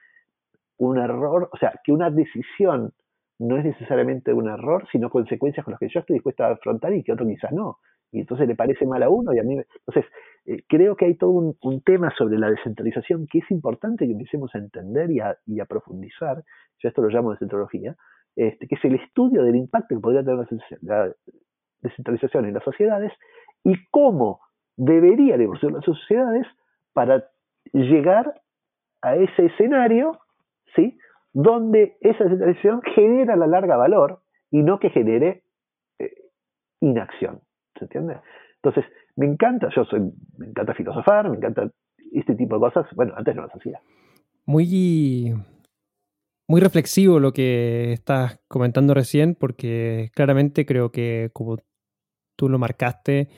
[0.78, 2.94] un error, o sea, que una decisión
[3.38, 6.94] no es necesariamente un error, sino consecuencias con las que yo estoy dispuesto a afrontar
[6.94, 7.78] y que otro quizás no.
[8.12, 9.58] Y entonces le parece mal a uno y a mí.
[9.86, 10.12] Entonces,
[10.46, 14.54] eh, creo que hay todo un, tema sobre la descentralización que es importante que empecemos
[14.56, 16.44] a entender y a, profundizar
[16.80, 17.96] yo esto lo llamo descentrología,
[18.36, 20.48] este, que es el estudio del impacto que podría tener
[20.82, 21.12] la
[21.82, 23.12] descentralización en las sociedades
[23.64, 24.40] y cómo
[24.78, 26.48] deberían evolucionar las sociedades
[26.94, 27.26] para
[27.74, 28.34] llegar
[29.02, 30.20] a ese escenario,
[30.76, 30.98] ¿sí?
[31.34, 35.44] donde esa descentralización genera a la larga valor y no que genere
[36.00, 36.14] eh,
[36.80, 37.42] inacción.
[37.80, 38.18] ¿Se entiende?
[38.56, 40.02] Entonces, me encanta, yo soy,
[40.38, 41.70] me encanta filosofar, me encanta
[42.14, 42.86] este tipo de cosas.
[42.96, 43.82] Bueno, antes no las hacía.
[44.46, 45.34] Muy
[46.50, 51.58] muy reflexivo lo que estás comentando recién, porque claramente creo que, como
[52.36, 53.30] tú lo marcaste,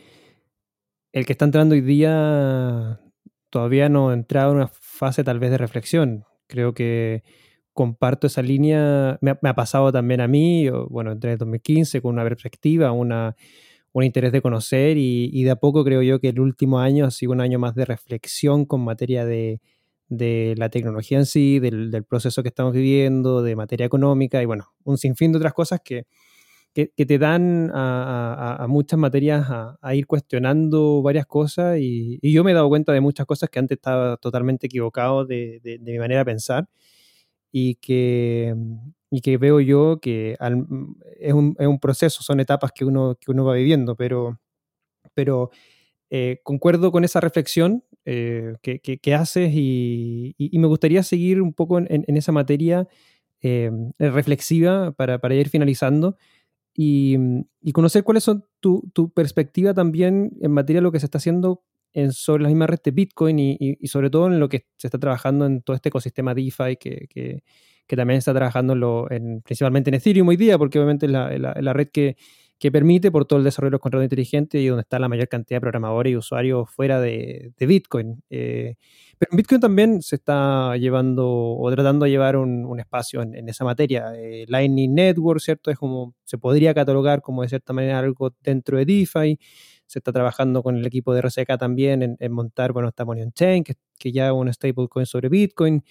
[1.12, 3.02] el que está entrando hoy día
[3.50, 6.24] todavía no ha entrado en una fase tal vez de reflexión.
[6.48, 7.24] Creo que
[7.74, 9.18] comparto esa línea.
[9.20, 13.36] Me ha, pasado también a mí, bueno, entré en 2015 con una perspectiva, una,
[13.94, 17.06] un interés de conocer y, y, de a poco creo yo que el último año
[17.06, 19.60] ha sido un año más de reflexión con materia de,
[20.12, 24.74] de la tecnología en sí, del, proceso que estamos viviendo, de materia económica y bueno,
[24.84, 26.06] un sinfín de otras cosas que,
[26.74, 32.54] que, te dan a, muchas materias a, ir cuestionando varias cosas y, yo me he
[32.54, 36.26] dado cuenta de muchas cosas que antes estaba totalmente equivocado de, de, mi manera de
[36.26, 36.68] pensar
[37.50, 38.54] y que,
[39.12, 40.38] y que veo yo que
[41.20, 44.40] es, un, es, un, proceso, son etapas que uno, que uno va viviendo, pero,
[45.14, 45.52] pero
[46.10, 52.06] eh, concuerdo con esa reflexión eh, que, haces y, me gustaría seguir un poco en,
[52.18, 52.88] esa materia
[53.42, 56.16] eh, reflexiva para, ir finalizando
[56.74, 57.18] y,
[57.74, 62.14] conocer cuáles son tu, perspectiva también en materia de lo que se está haciendo en,
[62.14, 65.46] sobre las mismas redes de Bitcoin y, sobre todo en lo que se está trabajando
[65.46, 67.44] en todo este ecosistema DeFi que, que,
[67.88, 72.16] también está trabajando en, principalmente en Ethereum hoy día, porque obviamente es la red que
[72.62, 75.28] que permite por todo el desarrollo de los contratos inteligentes y donde está la mayor
[75.28, 78.24] cantidad de programadores y usuarios fuera de, Bitcoin.
[78.30, 78.76] Eh,
[79.18, 83.66] pero en Bitcoin también se está llevando o tratando de llevar un, espacio en, esa
[83.66, 84.14] materia.
[84.16, 85.72] Eh, Lightning Network, ¿cierto?
[85.72, 89.40] Es como, se podría catalogar como de cierta manera algo dentro de DeFi.
[89.88, 93.64] Se está trabajando con el equipo de RCK también en, montar, bueno, está Money Chain,
[93.64, 95.84] que, que ya es un stablecoin sobre Bitcoin.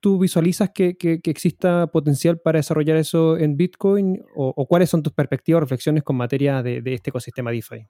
[0.00, 4.24] ¿Tú, visualizas que, exista potencial para desarrollar eso en Bitcoin?
[4.34, 7.86] ¿O, cuáles son tus perspectivas o reflexiones con materia de, este ecosistema DeFi?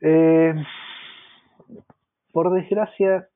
[0.00, 0.54] Eh,
[2.32, 3.28] por desgracia,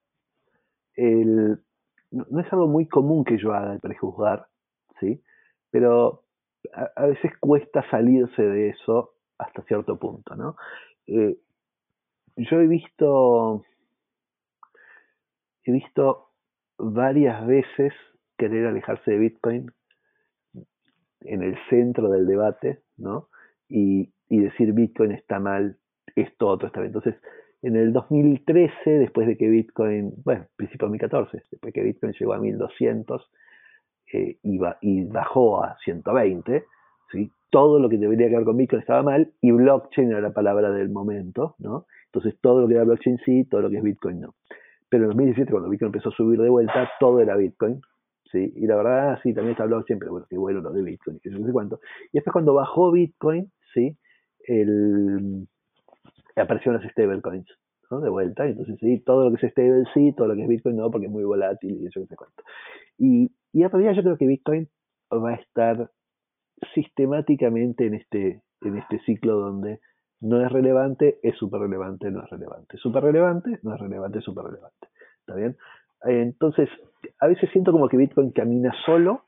[0.96, 4.46] no, es algo muy común que yo haga el prejuzgar,
[4.98, 5.22] ¿sí?
[5.70, 6.24] pero
[6.72, 10.34] a, veces cuesta salirse de eso hasta cierto punto.
[10.34, 10.56] ¿no?
[11.06, 11.36] Eh,
[12.36, 13.66] yo he visto,
[15.64, 16.29] he visto
[16.80, 17.92] varias veces
[18.38, 19.70] querer alejarse de Bitcoin
[21.22, 23.28] en el centro del debate, ¿no?
[23.68, 25.76] Y, decir Bitcoin está mal,
[26.16, 26.94] esto otro está bien.
[26.94, 27.20] Entonces,
[27.62, 32.32] en el 2013, después de que Bitcoin, bueno, principio de 2014, después que Bitcoin llegó
[32.32, 33.30] a 1200
[34.12, 36.64] eh, y, bajó a 120,
[37.12, 37.30] ¿sí?
[37.50, 40.70] todo lo que debería que ver con Bitcoin estaba mal y blockchain era la palabra
[40.70, 41.86] del momento, ¿no?
[42.06, 44.34] Entonces todo lo que era blockchain sí, todo lo que es Bitcoin no.
[44.90, 47.80] Pero en 2017, cuando Bitcoin empezó a subir de vuelta, todo era Bitcoin,
[48.30, 48.52] ¿sí?
[48.56, 51.30] Y la verdad, sí, también está blockchain, pero bueno, qué bueno lo de Bitcoin, que
[51.30, 51.80] no sé cuánto.
[52.12, 53.96] Y después cuando bajó Bitcoin, ¿sí?
[54.40, 55.46] El,
[56.36, 57.46] aparecieron las stablecoins,
[57.90, 58.00] ¿no?
[58.00, 60.76] De vuelta, entonces sí, todo lo que es stable sí, todo lo que es Bitcoin
[60.76, 62.42] no, porque es muy volátil y eso no sé cuánto.
[62.98, 64.68] Y, y a todavía yo creo que Bitcoin
[65.12, 65.90] va a estar
[66.74, 69.80] sistemáticamente en este, en este ciclo donde
[70.20, 72.76] no es relevante, es súper relevante, no es relevante.
[72.76, 74.88] Súper relevante, no es relevante, súper relevante.
[75.20, 75.56] ¿Está bien?
[76.02, 76.68] Entonces,
[77.20, 79.24] a veces siento como que Bitcoin camina solo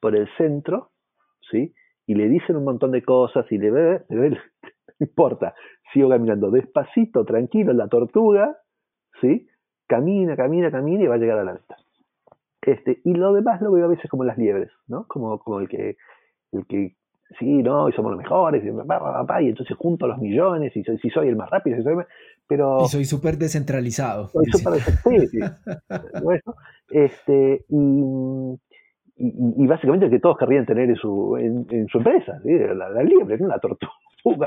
[0.00, 0.90] por el centro,
[1.50, 1.74] ¿sí?
[2.06, 4.36] Y le dicen un montón de cosas y le ve, no
[4.98, 5.54] importa,
[5.92, 8.58] sigo caminando despacito, tranquilo, la tortuga,
[9.20, 9.46] ¿sí?
[9.86, 11.60] Camina, camina, camina y va a llegar a la.
[12.62, 15.06] Este, y lo demás lo veo a veces como las liebres, ¿no?
[15.06, 15.96] Como, como el que
[16.52, 16.96] el que
[17.38, 21.10] sí, no, y somos los mejores, y, y entonces junto los millones, y soy, si
[21.10, 21.96] soy el más rápido, si soy,
[22.46, 22.84] pero...
[22.84, 24.28] Y soy súper descentralizado.
[24.28, 25.56] Soy súper descentralizado.
[26.90, 28.02] este, y,
[29.16, 33.48] y, básicamente que todos querrían tener en su, en, su empresa, la, la, liebre, ¿no?
[33.48, 33.92] la tortuga,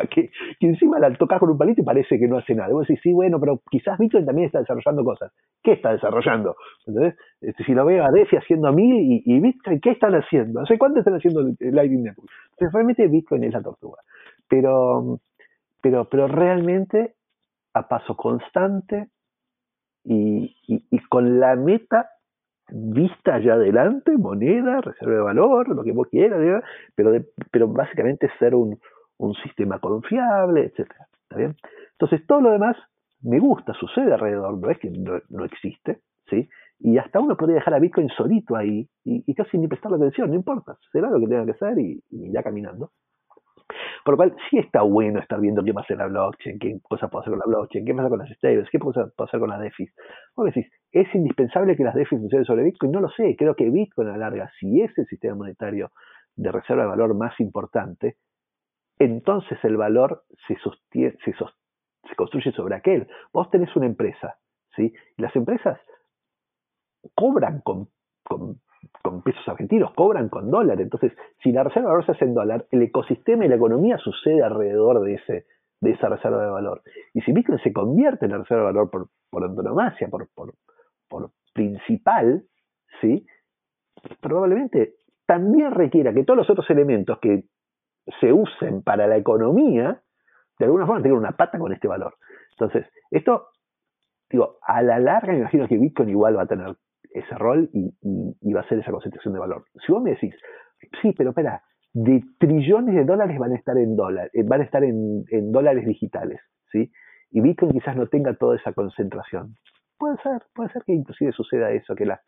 [0.10, 2.74] que, que, encima la tocas con un palito y parece que no hace nada.
[2.74, 5.32] vos decís, sí, bueno, pero quizás Bitcoin también está desarrollando cosas.
[5.62, 6.56] ¿Qué está desarrollando?
[6.86, 10.62] Entonces, este, si lo veo a DeFi haciendo mil y, y, Bitcoin, ¿qué están haciendo?
[10.62, 12.30] ¿Hace cuánto están haciendo Lightning Network?
[12.52, 14.00] Entonces, realmente Bitcoin es la tortuga.
[14.48, 15.20] Pero,
[15.82, 17.16] pero, pero realmente
[17.74, 19.08] a paso constante
[20.04, 22.10] y, y, y con la meta
[22.70, 26.64] vista allá adelante, moneda, reserva de valor, lo que vos quieras,
[26.96, 27.12] pero,
[27.52, 28.80] pero básicamente ser un,
[29.18, 31.08] un sistema confiable, etcétera.
[31.24, 31.56] ¿Está bien?
[31.92, 32.78] Entonces, todo lo demás
[33.24, 36.00] me gusta, sucede alrededor, no es que no, existe,
[36.30, 36.50] ¿sí?
[36.80, 40.36] Y hasta uno podría dejar a Bitcoin solito ahí y, casi ni prestarle atención, no
[40.36, 42.92] importa, será lo que tenga que ser y, ya caminando.
[44.04, 47.10] Por lo cual, sí está bueno estar viendo qué pasa en la blockchain, qué cosas
[47.10, 49.62] puedo hacer con la blockchain, qué pasa con las stables, qué puedo hacer con las
[49.62, 49.88] DeFi.
[50.36, 52.92] Vos decís, ¿es indispensable que las DeFi funcionen sobre Bitcoin?
[52.92, 55.92] No lo sé, creo que Bitcoin a la larga, si es el sistema monetario
[56.36, 58.18] de reserva de valor más importante,
[59.00, 63.08] entonces el valor se, sostiene, se, construye sobre aquel.
[63.34, 64.38] Vos tenés una empresa,
[64.76, 64.94] ¿sí?
[65.18, 65.80] Las empresas
[67.16, 67.90] cobran con,
[69.24, 70.84] pesos argentinos, cobran con dólares.
[70.84, 73.98] Entonces, si la reserva de valor se hace en dólar, el ecosistema y la economía
[73.98, 75.46] sucede alrededor de, ese,
[75.82, 76.82] de esa reserva de valor.
[77.14, 80.54] Y si Bitcoin se convierte en la reserva de valor por, por antonomasia, por, por,
[81.10, 82.44] por principal,
[83.02, 83.26] ¿sí?
[84.20, 87.46] probablemente también requiera que todos los otros elementos que
[88.20, 90.02] se usen para la economía,
[90.60, 92.16] de alguna forma tengan una pata con este valor.
[92.52, 93.48] Entonces, esto,
[94.30, 96.76] digo, a la larga imagino que Bitcoin igual va a tener
[97.14, 99.66] ese rol y, va a ser esa concentración de valor.
[99.86, 100.36] Si vos me decís,
[101.02, 104.64] sí, pero espera, de trillones de dólares van a estar en dólares, eh, van a
[104.64, 106.42] estar en, en dólares digitales,
[106.72, 106.92] ¿sí?
[107.32, 109.56] Y Bitcoin quizás no tenga toda esa concentración.
[109.98, 112.20] Puede ser, puede ser que inclusive suceda eso, que las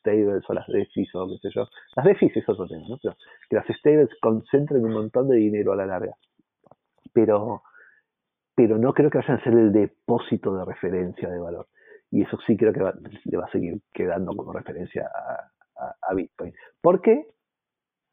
[0.00, 1.68] stables o las DeFis o qué sé yo.
[1.96, 2.98] Las DeFis es otro tema, ¿no?
[3.02, 3.16] Pero
[3.48, 6.14] que las stables concentren un montón de dinero a la larga.
[7.12, 7.62] Pero,
[8.54, 11.68] pero no creo que vayan a ser el depósito de referencia de valor.
[12.10, 15.08] Y eso sí creo que le va a seguir quedando como referencia
[15.76, 16.52] a, a Bitcoin.
[16.80, 17.26] ¿Por qué?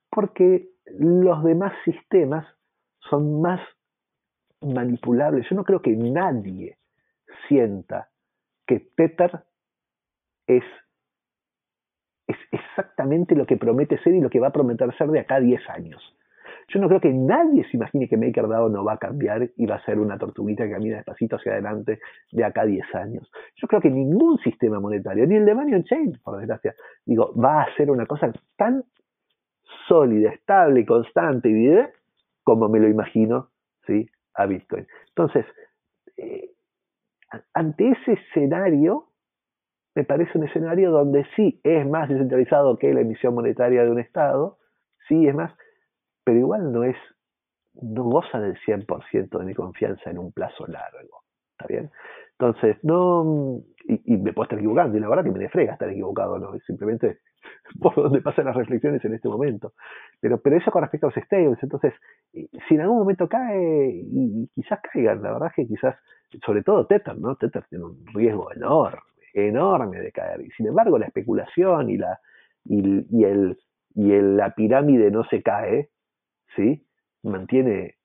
[0.10, 0.70] Porque
[1.00, 2.46] los demás sistemas
[3.10, 3.60] son más
[4.62, 5.48] manipulables.
[5.50, 6.78] Yo no creo que nadie
[7.48, 8.10] sienta
[8.66, 9.44] que Tether
[10.48, 10.64] es
[12.28, 15.36] es exactamente lo que promete ser y lo que va a prometer ser de acá
[15.36, 16.14] a 10 años.
[16.70, 19.76] Yo no creo que nadie se imagine que MakerDAO no va a cambiar y va
[19.76, 22.00] a ser una tortuguita que camina despacito hacia adelante
[22.32, 23.32] de acá a 10 años.
[23.56, 26.76] Yo creo que ningún sistema monetario, ni el de Money Chain, por desgracia,
[27.06, 28.84] digo, va a ser una cosa tan
[29.88, 31.70] sólida, estable, constante y
[32.44, 33.50] como me lo imagino
[33.86, 34.10] ¿sí?
[34.34, 34.86] a Bitcoin.
[35.10, 35.46] Entonces,
[36.18, 36.52] eh,
[37.54, 39.07] ante ese escenario,
[39.98, 44.00] me parece un escenario donde sí es más descentralizado que la emisión monetaria de un
[44.00, 44.60] Estado,
[45.08, 45.52] sí es más,
[46.24, 46.96] pero igual no es,
[47.82, 51.24] no goza del 100% de mi confianza en un plazo largo,
[51.54, 51.90] ¿está bien?
[52.34, 56.38] Entonces, no, y, me puedo estar equivocando, y la verdad que me defrega estar equivocado,
[56.38, 56.54] ¿no?
[56.54, 57.22] Es simplemente
[57.82, 59.74] por donde pasan las reflexiones en este momento.
[60.22, 61.96] Pero, pero eso con respecto a los stables, entonces,
[62.32, 65.96] si en algún momento cae, y, quizás caigan, la verdad que quizás,
[66.46, 67.36] sobre todo Tether, ¿no?
[67.36, 69.02] Tether tiene un riesgo enorme,
[69.46, 70.42] enorme de caer.
[70.42, 72.20] Y sin embargo, la especulación y la,
[72.66, 72.80] y,
[73.24, 73.58] el,
[73.96, 75.90] y el, la pirámide no se cae,
[76.56, 76.86] ¿sí?
[77.24, 77.96] Mantiene,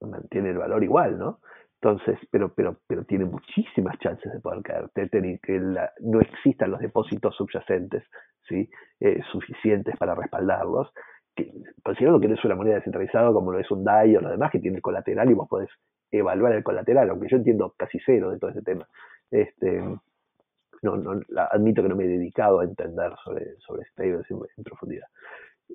[0.00, 1.40] mantiene el valor igual, ¿no?
[1.80, 4.88] Entonces, pero, pero, pero tiene muchísimas chances de poder caer.
[4.90, 5.60] Tether que
[6.00, 8.02] no existan los depósitos subyacentes
[8.48, 8.68] ¿sí?
[9.00, 10.92] Eh, suficientes para respaldarlos.
[11.36, 11.52] Que,
[11.84, 14.50] considerando que no es una moneda descentralizada como lo es un DAI o lo demás,
[14.50, 15.70] que tiene colateral y vos podés
[16.10, 18.88] evaluar el colateral, aunque yo entiendo casi cero de todo ese tema.
[19.30, 19.80] Este,
[20.82, 21.20] no, no,
[21.50, 25.06] admito que no me he dedicado a entender sobre, sobre stables en, profundidad.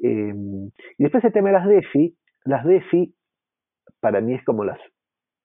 [0.02, 0.34] Eh,
[0.98, 3.16] y después el tema de las DeFi, las DeFi
[4.00, 4.80] para mí es como las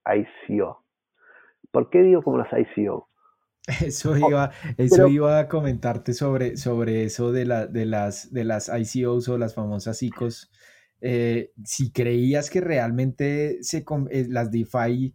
[0.06, 0.84] ICO.
[1.70, 3.08] ¿Por qué digo como las ICO?
[3.84, 8.70] Eso iba, eso iba a comentarte sobre, sobre eso de, la, de, las, de las
[8.74, 10.50] ICOs o las famosas ICOs.
[11.02, 15.14] Eh, si creías que realmente se, eh, las DeFi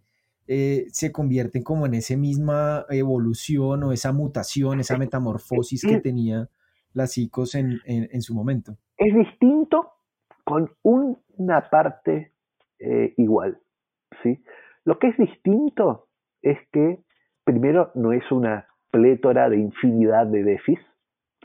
[0.56, 6.48] eh, se convierten como en esa misma evolución o esa mutación, esa metamorfosis que tenía
[6.94, 8.78] las ICOs en, en, su momento.
[8.98, 9.94] Es distinto
[10.44, 12.34] con una parte
[13.18, 13.58] igual,
[14.22, 14.44] ¿sí?
[14.86, 16.08] Lo que es distinto
[16.44, 17.00] es que,
[17.44, 20.80] primero, no es una plétora de infinidad de DEFIs,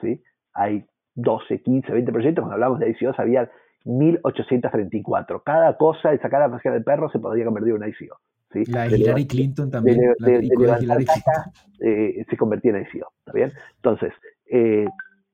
[0.03, 0.23] ¿sí?
[0.53, 0.85] Hay
[1.15, 3.51] 12, 15, 20%, cuando hablamos de ICOs había
[3.85, 5.43] 1834.
[5.43, 8.19] Cada cosa de sacar la máscara del perro se podría convertir en una ICO.
[8.53, 8.65] ¿Sí?
[8.67, 9.99] La de Hillary Clinton también.
[10.19, 11.53] la de, Hillary Clinton.
[11.81, 13.53] Eh, se convertía en ICO, ¿está bien?
[13.77, 14.13] Entonces,
[14.51, 14.87] eh,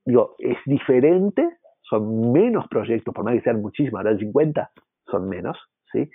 [0.05, 4.71] digo, es diferente, son menos proyectos, por más que sean muchísimos, ahora 50,
[5.09, 5.57] son menos,
[5.91, 6.09] ¿sí?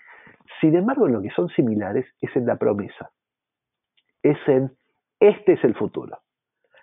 [0.61, 3.11] Sin embargo, en lo que son similares es en la promesa.
[4.23, 4.73] Es en,
[5.19, 6.19] este es el futuro.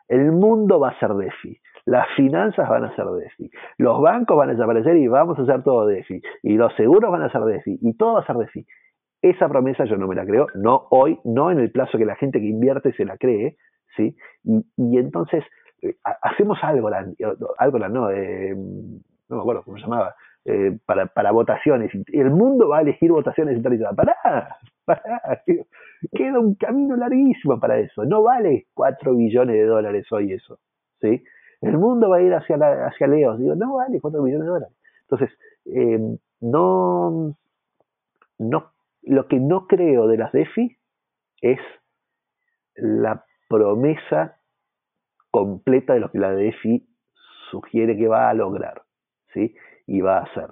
[0.07, 1.59] El mundo va a ser DeFi.
[1.85, 3.49] Las finanzas van a ser DeFi.
[3.77, 6.21] Los bancos van a desaparecer y vamos a hacer todo DeFi.
[6.43, 7.79] Y los seguros van a ser DeFi.
[7.81, 8.65] Y todo va a ser DeFi.
[9.21, 10.47] Esa promesa yo no me la creo.
[10.55, 13.57] No hoy, no en el plazo que la gente que invierte se la cree.
[13.95, 14.15] ¿sí?
[14.43, 15.43] Y, entonces
[15.81, 16.89] eh, hacemos algo,
[17.57, 20.15] algo no, eh, no me acuerdo cómo se llamaba,
[20.45, 21.91] eh, para, para, votaciones.
[22.13, 23.95] El mundo va a elegir votaciones centralizadas.
[23.95, 24.15] Pará,
[24.85, 25.43] pará.
[26.13, 28.05] Queda un camino larguísimo para eso.
[28.05, 30.59] No vale 4 billones de dólares hoy eso.
[31.01, 31.23] ¿sí?
[31.61, 33.39] El mundo va a ir hacia, la, hacia Leos.
[33.39, 34.77] Digo, no vale 4 billones de dólares.
[35.09, 35.99] Entonces, eh,
[36.41, 37.35] no,
[38.37, 38.71] no,
[39.07, 40.77] lo que no creo de las DeFi
[41.41, 41.59] es
[42.75, 44.39] la promesa
[45.31, 46.87] completa de lo que la DeFi
[47.51, 48.83] sugiere que va a lograr.
[49.33, 49.55] ¿sí?
[49.87, 50.49] y va a hacer.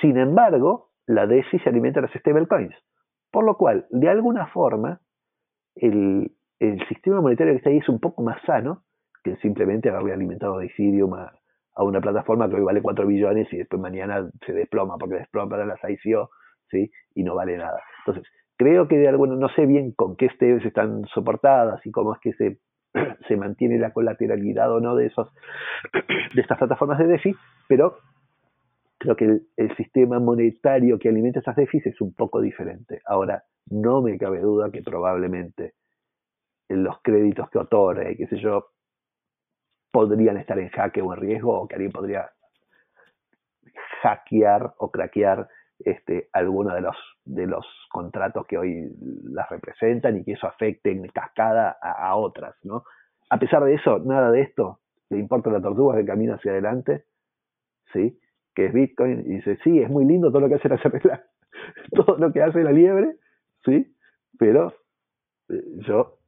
[0.00, 2.74] Sin embargo, la DeFi se alimenta de las stablecoins,
[3.30, 5.00] por lo cual, de alguna forma,
[5.74, 6.32] el,
[6.88, 8.84] sistema monetario que está ahí es un poco más sano
[9.24, 11.32] que simplemente haberle alimentado de Ethereum a,
[11.76, 15.64] una plataforma que hoy vale 4 billones y después mañana se desploma porque desploma para
[15.64, 16.30] las ICO
[17.14, 17.80] y no vale nada.
[18.06, 22.14] Entonces, creo que de alguna, no sé bien con qué stables están soportadas y cómo
[22.14, 22.58] es que se,
[23.28, 25.32] se mantiene la colateralidad o no de, esos,
[26.34, 27.34] de estas plataformas de DeFi,
[27.68, 27.98] pero
[28.98, 33.00] creo que el, sistema monetario que alimenta esas déficits es un poco diferente.
[33.06, 35.72] Ahora, no me cabe duda que probablemente
[36.68, 38.66] los créditos que otorgue, qué sé yo,
[39.90, 42.30] podrían estar en jaque o en riesgo, o que alguien podría
[44.02, 45.48] hackear o craquear
[45.84, 48.90] este, alguno de los, de los contratos que hoy
[49.24, 52.54] las representan y que eso afecte en cascada a, otras.
[52.64, 52.84] ¿no?
[53.28, 56.52] A pesar de eso, nada de esto le importa a la tortuga que camina hacia
[56.52, 57.04] adelante,
[57.92, 58.18] ¿sí?
[58.54, 61.24] que es Bitcoin, y dice, sí, es muy lindo todo lo que hace la cerveza,
[61.94, 63.16] todo lo que hace la liebre,
[63.64, 63.94] ¿sí?
[64.38, 64.72] Pero
[65.48, 66.18] eh, yo,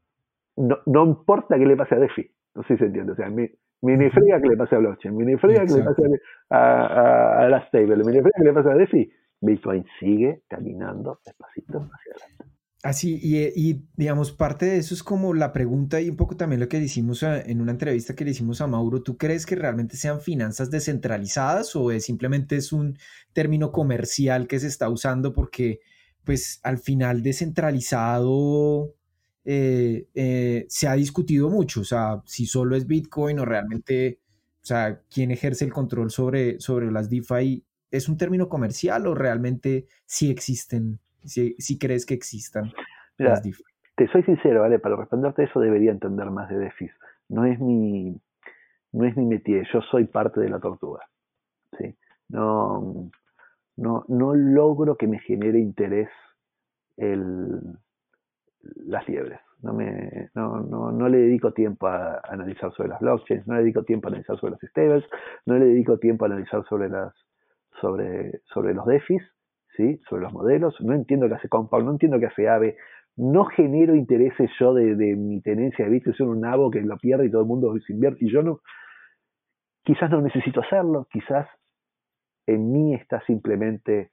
[0.56, 3.30] no, no importa qué le pase a DeFi, no sé si se entiende, o sea,
[3.30, 6.02] me, me ni frega que le pase a blockchain, me ni frega que le pase
[6.50, 11.20] a, a, la stable, me ni frega que le pase a DeFi, Bitcoin sigue caminando
[11.24, 12.44] despacito hacia adelante.
[12.84, 16.68] Así, y, digamos, parte de eso es como la pregunta y un poco también lo
[16.68, 19.02] que le hicimos en una entrevista que le hicimos a Mauro.
[19.04, 22.98] ¿Tú crees que realmente sean finanzas descentralizadas o es, simplemente es un
[23.32, 25.78] término comercial que se está usando porque,
[26.24, 28.94] pues, al final descentralizado
[29.44, 31.82] eh, eh, se ha discutido mucho?
[31.82, 34.18] O sea, si solo es Bitcoin o realmente,
[34.60, 39.14] o sea, quién ejerce el control sobre, sobre las DeFi, ¿es un término comercial o
[39.14, 40.98] realmente sí existen?
[41.24, 42.72] si, crees que existan
[43.18, 43.42] las
[43.94, 44.78] Te soy sincero, ¿vale?
[44.78, 46.90] Para responderte eso debería entender más de DeFi.
[47.28, 48.20] No es mi,
[48.92, 51.00] no es mi métier, yo soy parte de la tortuga.
[51.78, 51.94] ¿sí?
[52.28, 53.10] No,
[53.76, 56.08] no, no logro que me genere interés
[56.96, 57.60] el,
[58.86, 59.40] las liebres.
[59.60, 63.60] no, me, no, no, no le dedico tiempo a, analizar sobre las blockchains, no le
[63.60, 65.04] dedico tiempo a analizar sobre los stables,
[65.46, 67.14] no le dedico tiempo a analizar sobre las
[67.80, 69.22] sobre, sobre los DEFIs,
[69.76, 70.00] ¿sí?
[70.08, 72.76] sobre los modelos, no entiendo qué hace Compound, no entiendo qué hace AVE,
[73.16, 77.26] no genero intereses yo de, mi tenencia de Bitcoin, soy un nabo que lo pierde
[77.26, 78.60] y todo el mundo se invierte, y yo no,
[79.84, 81.48] quizás no necesito hacerlo, quizás
[82.46, 84.10] en mí está simplemente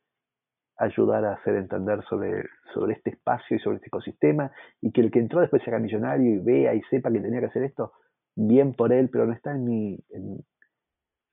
[0.78, 2.44] ayudar a hacer entender sobre,
[2.74, 4.52] sobre este espacio y sobre este ecosistema
[4.82, 7.42] y que el que entró después se haga millonario y vea y sepa que tenía
[7.42, 7.92] que hacer esto,
[8.36, 10.00] bien por él, pero no está en mi,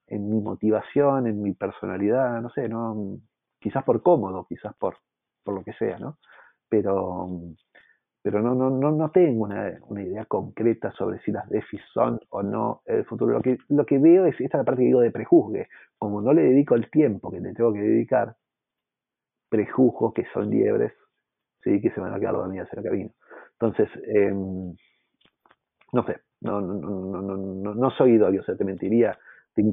[0.09, 3.19] mi motivación, en mi personalidad, no sé, no
[3.59, 4.97] quizás por cómodo, quizás por,
[5.43, 6.19] por lo que sea, ¿no?
[6.69, 7.29] Pero,
[8.23, 12.21] pero no, no, no, no tengo una, una idea concreta sobre si las DeFi son
[12.31, 13.33] o no el futuro.
[13.33, 15.69] Lo que, lo que veo es, esta es la parte que digo de prejuzgue.
[15.99, 18.37] Como no le dedico el tiempo que le tengo que dedicar,
[19.49, 20.93] prejuzgo que son liebres,
[21.63, 21.81] ¿sí?
[21.81, 23.11] que se van a quedar dormidas en el camino.
[23.53, 24.75] Entonces, em,
[25.93, 29.19] no sé, no, no, no, no, no soy idóneo, o sea, te mentiría,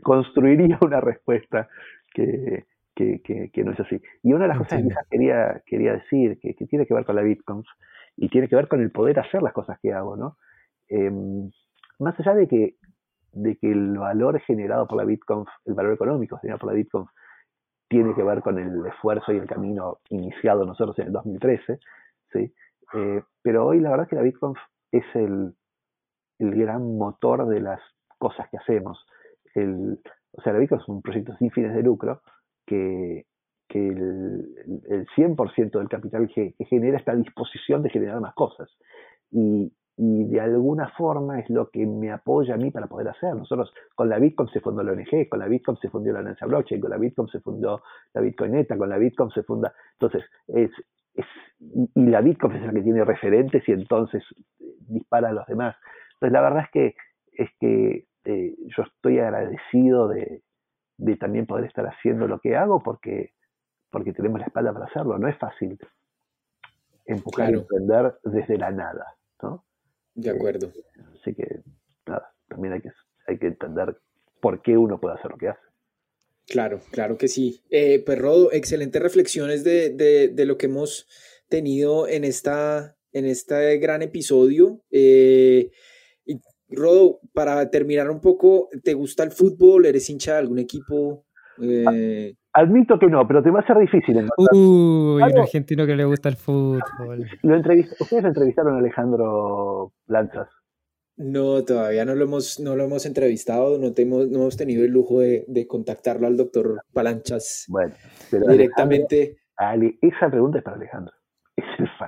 [0.02, 1.68] construiría una respuesta
[2.14, 2.66] que,
[2.96, 4.02] que, que, no es así.
[4.22, 7.06] Y una de las cosas que quizás quería, quería decir, que, que, tiene que ver
[7.06, 7.64] con la Bitcoin
[8.18, 10.38] y tiene que ver con el poder hacer las cosas que hago, ¿no?
[10.88, 11.50] Em,
[12.00, 12.76] más allá de que,
[13.32, 17.06] de que el valor generado por la Bitcoin, el valor económico generado por la Bitcoin,
[17.88, 21.80] tiene que ver con el esfuerzo y el camino iniciado nosotros en el 2013,
[22.32, 22.54] ¿sí?
[22.94, 24.54] Eh, pero hoy la verdad es que la Bitcoin
[24.92, 25.54] es el,
[26.40, 27.80] el, gran motor de las
[28.18, 29.06] cosas que hacemos.
[29.54, 30.00] El,
[30.32, 32.22] o sea, la Bitcoin es un proyecto sin fines de lucro
[32.66, 33.26] que,
[33.68, 38.34] que el, el 100% del capital que, que, genera está a disposición de generar más
[38.34, 38.70] cosas.
[39.32, 43.36] Y, y de alguna forma es lo que me apoya a mí para poder hacer.
[43.36, 46.48] Nosotros con la Bitcoin se fundó la ONG, con la Bitcoin se fundó la Alianza
[46.48, 47.84] Blockchain, con la Bitcoin se fundó
[48.14, 49.74] la Bitcoineta, con la Bitcoin se funda...
[50.00, 50.72] Entonces, es,
[51.14, 51.26] es,
[51.60, 54.24] y la Bitcoin es la que tiene referentes y entonces
[54.88, 55.76] dispara a los demás.
[56.14, 56.96] Entonces, la verdad es que,
[57.34, 60.42] es que eh, yo estoy agradecido de,
[60.98, 63.34] de también poder estar haciendo lo que hago porque,
[63.90, 65.18] porque tenemos la espalda para hacerlo.
[65.18, 65.78] No es fácil
[67.06, 69.66] empujar y emprender desde la nada, ¿no?
[70.16, 70.72] De acuerdo.
[71.20, 71.62] Así que,
[72.06, 72.92] nada, también hay que,
[73.28, 73.98] hay que entender
[74.40, 75.62] por qué uno puede hacer lo que hace.
[76.48, 77.62] Claro, claro que sí.
[77.70, 81.08] Eh, pues Rodo, excelentes reflexiones de, de, lo que hemos
[81.48, 84.82] tenido en, esta, en este gran episodio.
[84.92, 85.72] Eh,
[86.76, 89.86] Rodo, para terminar un poco, ¿te gusta el fútbol?
[89.86, 91.26] ¿Eres hincha de algún equipo?
[91.62, 94.54] Eh, Admito que no, pero te va a ser difícil encontrar.
[94.54, 97.26] Uy, un argentino que le gusta el fútbol.
[97.42, 100.50] Lo ¿Ustedes lo entrevistaron a Alejandro Lanzas?
[101.16, 104.92] No, todavía no lo hemos, no lo hemos entrevistado, no, tenemos, no hemos tenido el
[104.92, 107.94] lujo de, de contactarlo al doctor Palanchas bueno,
[108.32, 109.38] directamente.
[109.56, 111.14] Ali, esa pregunta es para Alejandro.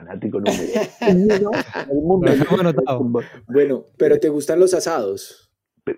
[0.05, 1.51] Fanático número
[1.89, 2.73] uno
[3.47, 5.51] Bueno, pero ¿te gustan los asados?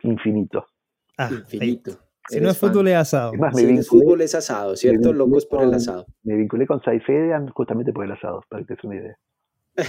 [0.04, 0.66] Infinito.
[1.18, 1.92] Ah, Infinito.
[2.30, 3.32] Si no es fútbol, es asado.
[3.54, 5.14] si no es fútbol, es asado, ¿cierto?
[5.14, 6.06] Locos por el asado.
[6.24, 9.18] Me vinculé con Saifedian justamente por el asado, para que te des una idea.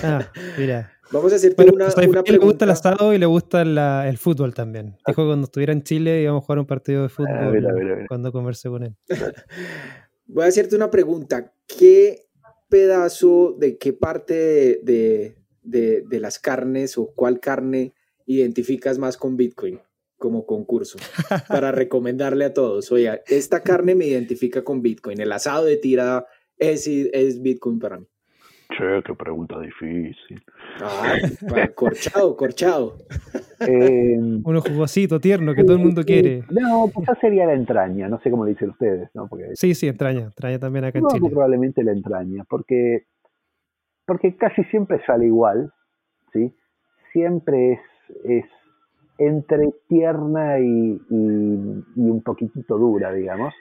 [0.05, 0.93] Ah, mira.
[1.11, 2.33] Vamos a hacerte una, una pregunta.
[2.33, 3.63] Le gusta el asado y le gusta
[4.07, 4.99] el fútbol también.
[5.07, 8.31] Dijo que cuando estuviera en Chile íbamos a jugar un partido de ah, fútbol cuando
[8.31, 8.95] conversé con él.
[10.27, 11.55] Voy a hacerte una pregunta.
[11.67, 12.28] ¿Qué
[12.69, 17.95] pedazo de qué parte de, de, de las carnes o cuál carne
[18.27, 19.81] identificas más con Bitcoin?
[20.19, 20.99] como concurso
[21.49, 22.91] para recomendarle a todos.
[22.93, 25.21] Oiga, esta carne me identifica con Bitcoin.
[25.21, 26.27] El asado de tirada
[26.59, 28.07] es, es Bitcoin para mí.
[28.71, 30.43] Che, qué pregunta difícil.
[30.81, 31.17] Ah,
[31.75, 32.97] corchado, corchado.
[33.61, 36.45] Eh, Uno jugosito, tierno, que todo el mundo quiere.
[36.51, 39.09] No, quizás sería la entraña, no sé cómo le dicen ustedes.
[39.15, 39.27] ¿no?
[39.27, 41.31] Porque, sí, sí, entraña, entraña también acá en Chile.
[41.31, 43.07] probablemente la entraña, porque,
[44.07, 45.73] porque casi siempre sale igual,
[46.33, 46.55] ¿sí?
[47.13, 47.81] Siempre es,
[48.25, 48.45] es
[49.19, 53.55] entre tierna y, un poquitito dura, digamos.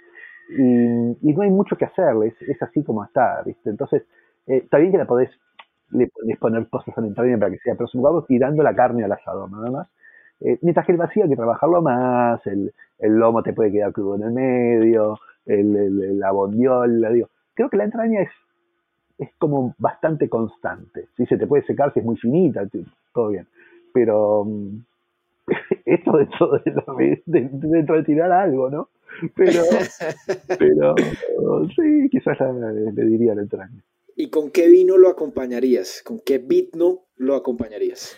[0.50, 3.70] Y, no hay mucho que hacerle, es, así como está, ¿viste?
[3.70, 4.04] Entonces,
[4.48, 5.30] eh, está bien que la podés,
[5.92, 9.12] le podés poner cosas al entraña para que sea, pero supongamos tirando la carne al
[9.12, 9.88] asado, nada más.
[10.40, 14.16] Eh, mientras que el vacío hay que trabajarlo más, el, lomo te puede quedar crudo
[14.16, 17.30] en el medio, el, el, la bondiola, digo.
[17.54, 18.30] Creo que la entraña es,
[19.18, 21.08] es como bastante constante.
[21.16, 22.64] Si se te puede secar si es muy finita,
[23.14, 23.48] todo bien.
[23.94, 24.78] Pero, mm,
[25.86, 26.52] esto dentro
[26.98, 28.90] de, de, dentro de tirar algo, ¿no?
[29.36, 29.64] Pero,
[30.60, 30.96] pero
[31.76, 33.82] sí, quizás le, diría la entraña.
[34.20, 36.02] ¿Y con qué vino lo acompañarías?
[36.04, 38.18] ¿Con qué vino lo acompañarías?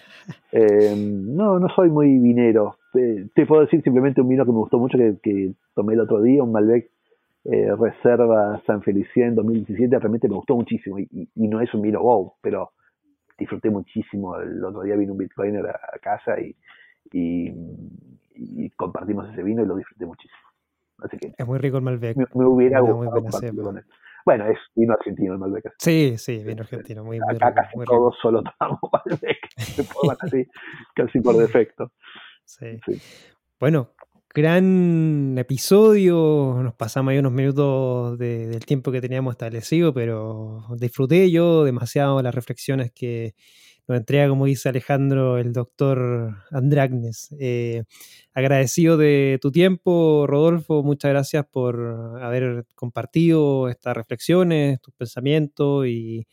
[0.51, 2.77] Eh, no, no soy muy vinero.
[2.93, 5.99] Eh, te puedo decir simplemente un vino que me gustó mucho que, que tomé el
[5.99, 6.89] otro día, un Malbec
[7.45, 12.01] eh, Reserva San Felicien 2017, realmente me gustó muchísimo y, y, no es un vino
[12.01, 12.71] wow, pero
[13.37, 14.37] disfruté muchísimo.
[14.37, 16.55] El otro día vino un Bitcoiner a, casa y,
[17.11, 20.47] y, compartimos ese vino y lo disfruté muchísimo.
[20.99, 22.17] Así que es muy rico el Malbec.
[22.35, 23.83] Me, hubiera gustado con él.
[24.29, 25.73] Bueno, es vino argentino el Malbec.
[25.79, 29.39] Sí, sí, vino argentino, muy, muy Acá casi todos solo tomamos Malbec,
[30.21, 30.47] así,
[30.93, 31.91] casi por defecto.
[32.45, 32.79] Sí.
[32.85, 33.01] sí.
[33.59, 33.89] Bueno,
[34.31, 36.59] gran episodio.
[36.61, 42.35] Nos pasamos ahí unos minutos del tiempo que teníamos establecido, pero disfruté yo demasiado las
[42.35, 43.33] reflexiones que
[43.89, 47.35] nos entrega, como dice Alejandro, el doctor Andragnes.
[47.39, 47.83] Eh,
[48.33, 50.83] agradecido de tu tiempo, Rodolfo.
[50.83, 56.27] Muchas gracias por haber compartido estas reflexiones, tus pensamientos y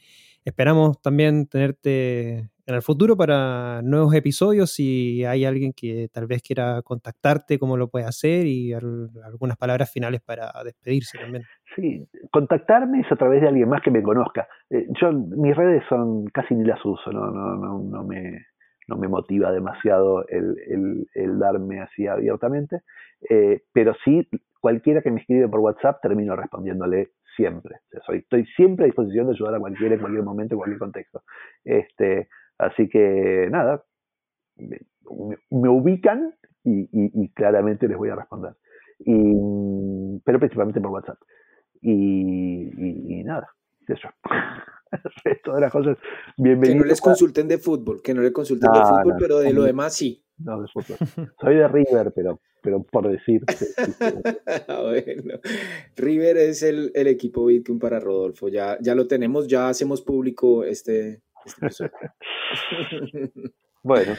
[0.45, 4.73] esperamos también tenerte en el futuro para nuevos episodios.
[4.73, 9.93] Si hay alguien que tal vez quiera contactarte, cómo lo puede hacer y algunas palabras
[9.93, 11.45] finales para despedirse también.
[11.75, 14.49] Sí, contactarme es a través de alguien más que me conozca.
[14.71, 18.47] Eh, yo mis redes son casi ni las uso, no, no, no, no me
[18.89, 22.83] no me motiva demasiado el, el, darme así abiertamente,
[23.29, 24.29] eh, pero sí
[24.61, 27.77] cualquiera que me escribe por WhatsApp termino respondiéndole siempre.
[28.07, 31.23] soy, estoy siempre a disposición de ayudar a cualquiera en cualquier momento, en cualquier contexto.
[31.65, 32.29] Este,
[32.59, 33.85] Así que nada,
[34.57, 36.35] me, ubican
[36.65, 38.55] y, claramente les voy a responder.
[39.01, 41.19] Y, pero principalmente por WhatsApp.
[41.83, 43.49] Y, nada,
[43.87, 44.09] eso.
[44.93, 45.99] El resto de las cosas,
[46.37, 46.79] bienvenido.
[46.79, 49.65] Que no les consulten de fútbol, que no les consulten de fútbol, pero de lo
[49.65, 50.25] demás sí.
[50.39, 50.97] No, de fútbol.
[51.41, 53.43] Soy de River, pero, pero por decir.
[54.69, 55.41] bueno,
[55.97, 58.49] River es el, el equipo Bitcoin para Rodolfo.
[58.49, 61.21] Ya, ya lo tenemos, ya hacemos público este,
[63.83, 64.15] bueno,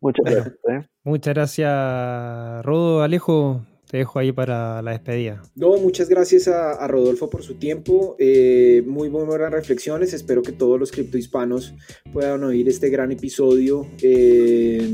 [0.00, 0.54] muchas gracias.
[0.68, 0.88] ¿eh?
[1.02, 3.02] Muchas gracias, Rodo.
[3.02, 5.40] Alejo, te dejo ahí para la despedida.
[5.54, 8.16] No, muchas gracias a, Rodolfo por su tiempo.
[8.18, 10.12] Eh, muy buenas reflexiones.
[10.12, 11.74] Espero que todos los criptohispanos
[12.12, 14.84] puedan oír este gran episodio eh,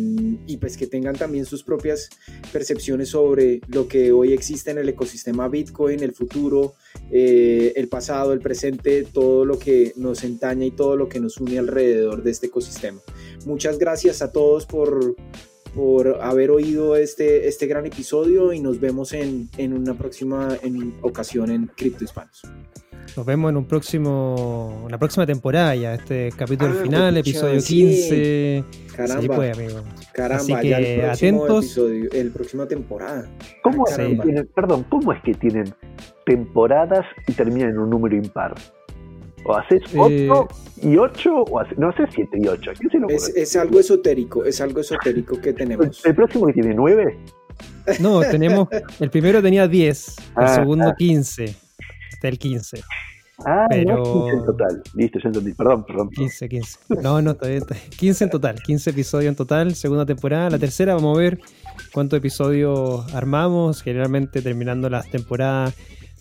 [0.46, 2.10] y pues que tengan también sus propias
[2.52, 6.74] percepciones sobre lo que hoy existe en el ecosistema Bitcoin, el futuro,
[7.10, 11.38] eh, el pasado, el presente, todo lo que nos entaña y todo lo que nos
[11.38, 13.00] une alrededor de este ecosistema.
[13.46, 15.16] Muchas gracias a todos por
[15.74, 20.94] por haber oído este, este gran episodio y nos vemos en, en una próxima en
[21.02, 22.42] ocasión en Cripto Hispanos.
[23.16, 28.64] Nos vemos en un próximo, una próxima temporada ya, este capítulo ah, final, episodio 15.
[28.94, 29.20] Caramba.
[29.20, 29.80] Sí, pues, amigo.
[30.12, 31.64] Caramba, Así que el atentos.
[31.64, 33.28] Episodio, el próxima temporada.
[33.62, 33.84] ¿Cómo
[34.54, 35.74] perdón, ¿cómo es que tienen
[36.24, 38.54] temporadas y terminan en un número impar?
[39.44, 40.28] O haces 8 eh,
[40.82, 42.72] y 8, o no haces 7 y 8.
[43.08, 46.04] Es, es, algo esotérico, es algo esotérico que tenemos.
[46.04, 47.18] ¿El próximo que tiene 9?
[48.00, 48.68] No, tenemos.
[48.98, 50.94] El primero tenía 10, el ah, segundo ah.
[50.96, 51.44] 15.
[52.12, 52.82] Está el 15.
[53.46, 54.02] Ah, pero...
[54.02, 54.82] 15 en total.
[54.94, 55.54] Listo, ya entendí.
[55.54, 56.10] Perdón, perdón.
[56.10, 56.78] 15, 15.
[57.02, 57.62] No, no, está bien,
[57.98, 58.56] 15 en total.
[58.62, 60.50] 15 episodios en total, segunda temporada.
[60.50, 61.40] La tercera vamos a ver
[61.92, 63.82] cuántos episodios armamos.
[63.82, 65.74] Generalmente terminando las temporadas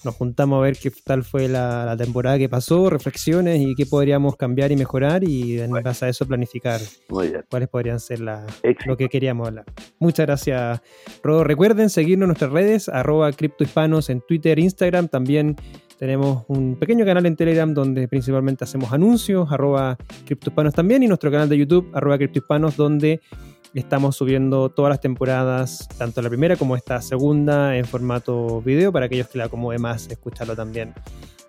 [0.03, 4.35] nos juntamos a ver qué tal fue la, temporada que pasó, reflexiones y qué podríamos
[4.35, 6.79] cambiar y mejorar y en base a eso planificar
[7.49, 9.65] cuáles podrían ser lo que queríamos hablar.
[9.99, 10.81] Muchas gracias,
[11.23, 11.43] Rodo.
[11.43, 15.55] Recuerden seguirnos en nuestras redes, arroba criptohispanos en Twitter, Instagram, también
[15.99, 21.29] tenemos un pequeño canal en Telegram donde principalmente hacemos anuncios, arroba criptohispanos también, y nuestro
[21.29, 23.19] canal de YouTube, arroba criptohispanos, donde
[23.73, 29.05] Estamos subiendo todas las temporadas, tanto la primera como esta segunda, en formato video, para
[29.05, 30.93] aquellos que la acomode más escucharlo también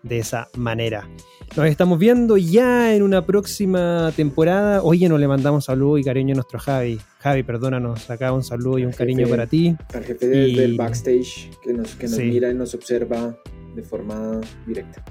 [0.03, 1.09] de esa manera.
[1.57, 4.83] Nos estamos viendo ya en una próxima temporada.
[4.83, 7.01] Oye, nos le mandamos saludo y cariño a nuestro Javi.
[7.19, 9.75] Javi, perdónanos, acá un saludo y un cariño para ti.
[9.95, 13.35] Al jefe del backstage que nos, que nos mira y nos observa
[13.75, 15.03] de forma directa.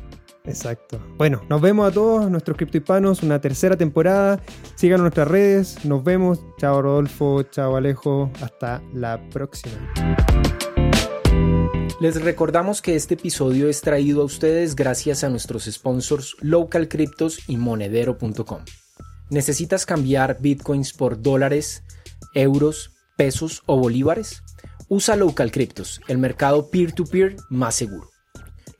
[0.46, 1.00] Exacto.
[1.18, 4.40] Bueno, nos vemos a todos, nuestros criptohispanos, una tercera temporada.
[4.76, 6.40] Sigan nuestras redes, nos vemos.
[6.58, 9.76] Chao Rodolfo, chao Alejo, hasta la próxima.
[12.00, 17.50] Les recordamos que este episodio es traído a ustedes gracias a nuestros sponsors Local Cryptos
[17.50, 18.62] y Monedero.com.
[19.30, 21.84] ¿Necesitas cambiar bitcoins por dólares,
[22.34, 24.44] euros, pesos o bolívares?
[24.88, 28.10] Usa Local Cryptos, el mercado peer-to-peer -peer más seguro.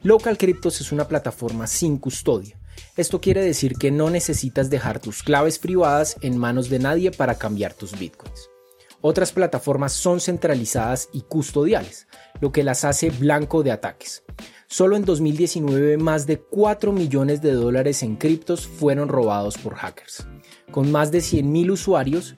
[0.02, 2.58] Local Cryptos es una plataforma sin custodia.
[2.96, 7.36] Esto quiere decir que no necesitas dejar tus claves privadas en manos de nadie para
[7.36, 8.50] cambiar tus bitcoins.
[9.02, 12.08] Otras plataformas son centralizadas y custodiales,
[12.40, 14.24] lo que las hace blanco de ataques.
[14.68, 20.26] Solo en 2019 más de 4 millones de dólares en criptos fueron robados por hackers.
[20.72, 22.38] Con más de 100.000 usuarios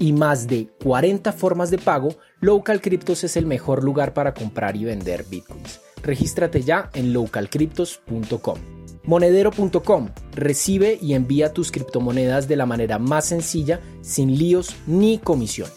[0.00, 4.74] y más de 40 formas de pago, Local Cryptos es el mejor lugar para comprar
[4.74, 5.85] y vender bitcoins.
[6.06, 8.58] Regístrate ya en localcryptos.com.
[9.02, 15.74] Monedero.com recibe y envía tus criptomonedas de la manera más sencilla, sin líos ni comisiones.